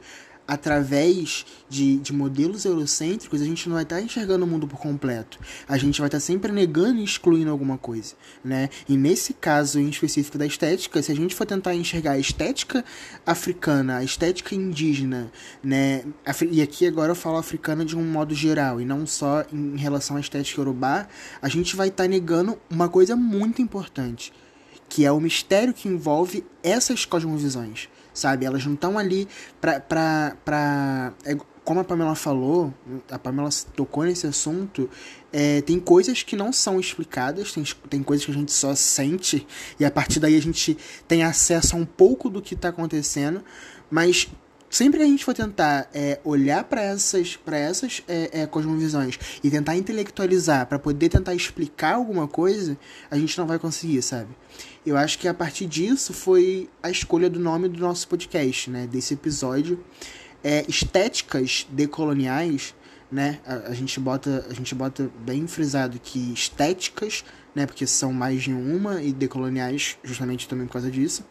através 0.48 1.44
de, 1.68 1.98
de 1.98 2.10
modelos 2.10 2.64
eurocêntricos, 2.64 3.42
a 3.42 3.44
gente 3.44 3.68
não 3.68 3.74
vai 3.74 3.82
estar 3.82 3.96
tá 3.96 4.02
enxergando 4.02 4.46
o 4.46 4.48
mundo 4.48 4.66
por 4.66 4.80
completo. 4.80 5.38
A 5.68 5.76
gente 5.76 6.00
vai 6.00 6.08
estar 6.08 6.16
tá 6.16 6.20
sempre 6.20 6.50
negando 6.50 6.98
e 7.00 7.04
excluindo 7.04 7.50
alguma 7.50 7.76
coisa, 7.76 8.14
né? 8.42 8.70
E 8.88 8.96
nesse 8.96 9.34
caso 9.34 9.78
em 9.78 9.90
específico 9.90 10.38
da 10.38 10.46
estética, 10.46 11.02
se 11.02 11.12
a 11.12 11.14
gente 11.14 11.34
for 11.34 11.44
tentar 11.44 11.74
enxergar 11.74 12.12
a 12.12 12.18
estética 12.18 12.82
africana, 13.26 13.98
a 13.98 14.04
estética 14.04 14.54
indígena, 14.54 15.30
né? 15.62 16.02
E 16.50 16.62
aqui 16.62 16.86
agora 16.86 17.10
eu 17.10 17.16
falo 17.16 17.36
africana 17.36 17.84
de 17.84 17.94
um 17.94 18.02
modo 18.02 18.34
geral 18.34 18.80
e 18.80 18.86
não 18.86 19.06
só 19.06 19.44
em 19.52 19.76
relação 19.76 20.16
à 20.16 20.20
estética 20.20 20.62
urubá, 20.62 21.06
a 21.42 21.48
gente 21.50 21.76
vai 21.76 21.88
estar 21.88 22.04
tá 22.04 22.08
negando 22.08 22.58
uma 22.70 22.88
coisa 22.88 23.14
muito 23.14 23.60
importante, 23.60 24.32
que 24.88 25.04
é 25.04 25.12
o 25.12 25.20
mistério 25.20 25.74
que 25.74 25.88
envolve 25.88 26.42
essas 26.62 27.04
cosmovisões 27.04 27.90
sabe? 28.18 28.44
Elas 28.44 28.64
não 28.64 28.74
estão 28.74 28.98
ali 28.98 29.28
pra. 29.60 29.80
pra, 29.80 30.36
pra 30.44 31.12
é, 31.24 31.36
como 31.64 31.80
a 31.80 31.84
Pamela 31.84 32.14
falou, 32.14 32.72
a 33.10 33.18
Pamela 33.18 33.50
tocou 33.76 34.02
nesse 34.02 34.26
assunto, 34.26 34.88
é, 35.30 35.60
tem 35.60 35.78
coisas 35.78 36.22
que 36.22 36.34
não 36.34 36.50
são 36.50 36.80
explicadas, 36.80 37.52
tem, 37.52 37.62
tem 37.90 38.02
coisas 38.02 38.24
que 38.24 38.32
a 38.32 38.34
gente 38.34 38.52
só 38.52 38.74
sente, 38.74 39.46
e 39.78 39.84
a 39.84 39.90
partir 39.90 40.18
daí 40.18 40.34
a 40.34 40.40
gente 40.40 40.78
tem 41.06 41.22
acesso 41.22 41.76
a 41.76 41.78
um 41.78 41.84
pouco 41.84 42.30
do 42.30 42.40
que 42.40 42.54
está 42.54 42.70
acontecendo, 42.70 43.44
mas 43.90 44.30
sempre 44.70 44.98
que 44.98 45.04
a 45.04 45.08
gente 45.08 45.24
for 45.24 45.34
tentar 45.34 45.88
é, 45.92 46.20
olhar 46.24 46.64
para 46.64 46.82
essas, 46.82 47.36
pra 47.36 47.58
essas 47.58 48.02
é, 48.08 48.42
é, 48.42 48.46
cosmovisões 48.46 49.18
e 49.42 49.50
tentar 49.50 49.76
intelectualizar 49.76 50.66
para 50.66 50.78
poder 50.78 51.08
tentar 51.08 51.34
explicar 51.34 51.94
alguma 51.94 52.26
coisa, 52.26 52.78
a 53.10 53.18
gente 53.18 53.36
não 53.38 53.46
vai 53.46 53.58
conseguir, 53.58 54.02
sabe? 54.02 54.28
Eu 54.88 54.96
acho 54.96 55.18
que 55.18 55.28
a 55.28 55.34
partir 55.34 55.66
disso 55.66 56.14
foi 56.14 56.66
a 56.82 56.88
escolha 56.88 57.28
do 57.28 57.38
nome 57.38 57.68
do 57.68 57.78
nosso 57.78 58.08
podcast, 58.08 58.70
né? 58.70 58.86
Desse 58.86 59.12
episódio. 59.12 59.84
É, 60.42 60.64
estéticas 60.66 61.66
decoloniais, 61.70 62.74
né? 63.12 63.38
A, 63.44 63.68
a, 63.68 63.74
gente 63.74 64.00
bota, 64.00 64.46
a 64.48 64.54
gente 64.54 64.74
bota 64.74 65.10
bem 65.26 65.46
frisado 65.46 66.00
que 66.02 66.32
estéticas, 66.32 67.22
né? 67.54 67.66
Porque 67.66 67.86
são 67.86 68.14
mais 68.14 68.42
de 68.44 68.50
uma 68.50 69.02
e 69.02 69.12
decoloniais 69.12 69.98
justamente 70.02 70.48
também 70.48 70.66
por 70.66 70.72
causa 70.72 70.90
disso. 70.90 71.22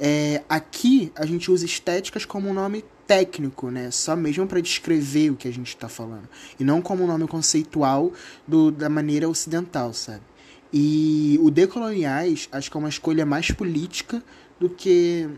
É, 0.00 0.42
aqui 0.48 1.12
a 1.16 1.26
gente 1.26 1.50
usa 1.50 1.66
estéticas 1.66 2.24
como 2.24 2.48
um 2.48 2.54
nome 2.54 2.82
técnico, 3.06 3.70
né? 3.70 3.90
Só 3.90 4.16
mesmo 4.16 4.46
para 4.46 4.62
descrever 4.62 5.32
o 5.32 5.36
que 5.36 5.48
a 5.48 5.52
gente 5.52 5.68
está 5.68 5.86
falando. 5.86 6.26
E 6.58 6.64
não 6.64 6.80
como 6.80 7.04
um 7.04 7.06
nome 7.06 7.28
conceitual 7.28 8.10
do, 8.48 8.70
da 8.70 8.88
maneira 8.88 9.28
ocidental, 9.28 9.92
sabe? 9.92 10.22
E 10.72 11.38
o 11.42 11.50
Decoloniais 11.50 12.48
acho 12.50 12.70
que 12.70 12.76
é 12.76 12.80
uma 12.80 12.88
escolha 12.88 13.24
mais 13.24 13.50
política 13.50 14.22
do 14.58 14.68
que 14.68 15.28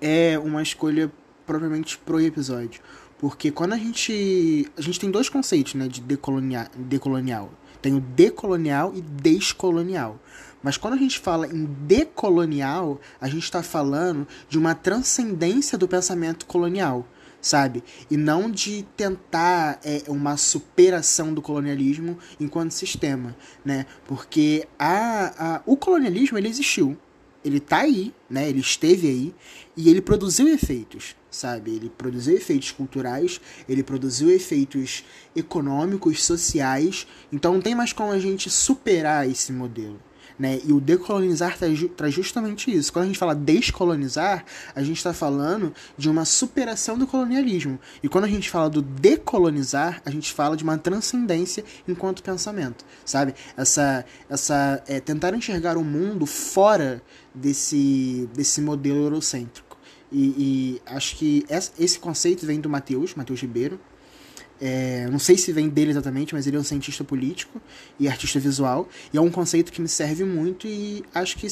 é 0.00 0.38
uma 0.38 0.62
escolha 0.62 1.12
propriamente 1.46 1.98
pro 1.98 2.20
episódio. 2.20 2.80
Porque 3.18 3.50
quando 3.50 3.72
a 3.72 3.78
gente. 3.78 4.70
A 4.76 4.82
gente 4.82 5.00
tem 5.00 5.10
dois 5.10 5.28
conceitos 5.28 5.74
né, 5.74 5.88
de 5.88 6.00
decolonial, 6.00 6.66
decolonial. 6.76 7.50
Tem 7.80 7.94
o 7.94 8.00
decolonial 8.00 8.92
e 8.94 9.00
descolonial. 9.00 10.18
Mas 10.62 10.78
quando 10.78 10.94
a 10.94 10.96
gente 10.96 11.18
fala 11.18 11.46
em 11.46 11.64
decolonial, 11.64 12.98
a 13.20 13.28
gente 13.28 13.44
está 13.44 13.62
falando 13.62 14.26
de 14.48 14.58
uma 14.58 14.74
transcendência 14.74 15.76
do 15.76 15.86
pensamento 15.86 16.46
colonial 16.46 17.06
sabe? 17.44 17.84
E 18.10 18.16
não 18.16 18.50
de 18.50 18.86
tentar 18.96 19.78
é, 19.84 20.04
uma 20.08 20.36
superação 20.38 21.34
do 21.34 21.42
colonialismo 21.42 22.18
enquanto 22.40 22.72
sistema, 22.72 23.36
né? 23.62 23.84
Porque 24.06 24.66
a, 24.78 25.56
a, 25.56 25.62
o 25.66 25.76
colonialismo 25.76 26.38
ele 26.38 26.48
existiu, 26.48 26.96
ele 27.44 27.60
tá 27.60 27.80
aí, 27.80 28.14
né? 28.30 28.48
Ele 28.48 28.60
esteve 28.60 29.06
aí 29.08 29.34
e 29.76 29.90
ele 29.90 30.00
produziu 30.00 30.48
efeitos, 30.48 31.14
sabe? 31.30 31.72
Ele 31.72 31.90
produziu 31.90 32.34
efeitos 32.34 32.70
culturais, 32.70 33.38
ele 33.68 33.82
produziu 33.82 34.30
efeitos 34.30 35.04
econômicos, 35.36 36.24
sociais. 36.24 37.06
Então 37.30 37.52
não 37.52 37.60
tem 37.60 37.74
mais 37.74 37.92
como 37.92 38.10
a 38.10 38.18
gente 38.18 38.48
superar 38.48 39.28
esse 39.28 39.52
modelo. 39.52 40.00
Né? 40.38 40.60
E 40.64 40.72
o 40.72 40.80
decolonizar 40.80 41.56
traz 41.56 42.12
justamente 42.12 42.74
isso. 42.74 42.92
Quando 42.92 43.04
a 43.04 43.06
gente 43.06 43.18
fala 43.18 43.34
descolonizar, 43.34 44.44
a 44.74 44.82
gente 44.82 44.96
está 44.96 45.12
falando 45.12 45.72
de 45.96 46.10
uma 46.10 46.24
superação 46.24 46.98
do 46.98 47.06
colonialismo. 47.06 47.78
E 48.02 48.08
quando 48.08 48.24
a 48.24 48.28
gente 48.28 48.50
fala 48.50 48.68
do 48.68 48.82
decolonizar, 48.82 50.02
a 50.04 50.10
gente 50.10 50.32
fala 50.32 50.56
de 50.56 50.64
uma 50.64 50.76
transcendência 50.76 51.64
enquanto 51.86 52.22
pensamento, 52.22 52.84
sabe? 53.04 53.34
Essa, 53.56 54.04
essa 54.28 54.82
é, 54.88 54.98
tentar 54.98 55.34
enxergar 55.34 55.76
o 55.76 55.84
mundo 55.84 56.26
fora 56.26 57.00
desse, 57.32 58.28
desse 58.34 58.60
modelo 58.60 59.04
eurocêntrico. 59.04 59.76
E, 60.10 60.34
e 60.38 60.82
acho 60.86 61.16
que 61.16 61.44
esse 61.78 61.98
conceito 61.98 62.44
vem 62.46 62.60
do 62.60 62.68
Mateus, 62.68 63.14
Mateus 63.14 63.40
Ribeiro, 63.40 63.80
é, 64.60 65.06
não 65.10 65.18
sei 65.18 65.36
se 65.36 65.52
vem 65.52 65.68
dele 65.68 65.90
exatamente, 65.90 66.34
mas 66.34 66.46
ele 66.46 66.56
é 66.56 66.60
um 66.60 66.64
cientista 66.64 67.04
político 67.04 67.60
e 67.98 68.08
artista 68.08 68.38
visual. 68.38 68.88
E 69.12 69.16
é 69.16 69.20
um 69.20 69.30
conceito 69.30 69.72
que 69.72 69.80
me 69.80 69.88
serve 69.88 70.24
muito 70.24 70.66
e 70.66 71.04
acho 71.14 71.36
que, 71.36 71.46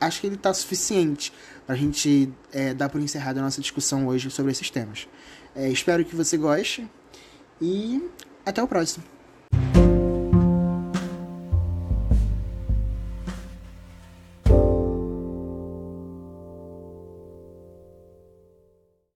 acho 0.00 0.20
que 0.20 0.26
ele 0.26 0.36
está 0.36 0.52
suficiente 0.52 1.32
para 1.66 1.74
a 1.74 1.78
gente 1.78 2.30
é, 2.52 2.74
dar 2.74 2.88
por 2.88 3.00
encerrada 3.00 3.40
a 3.40 3.42
nossa 3.42 3.60
discussão 3.60 4.06
hoje 4.06 4.30
sobre 4.30 4.52
esses 4.52 4.70
temas. 4.70 5.08
É, 5.54 5.68
espero 5.68 6.04
que 6.04 6.14
você 6.14 6.36
goste 6.36 6.88
e 7.60 8.02
até 8.44 8.62
o 8.62 8.68
próximo. 8.68 9.13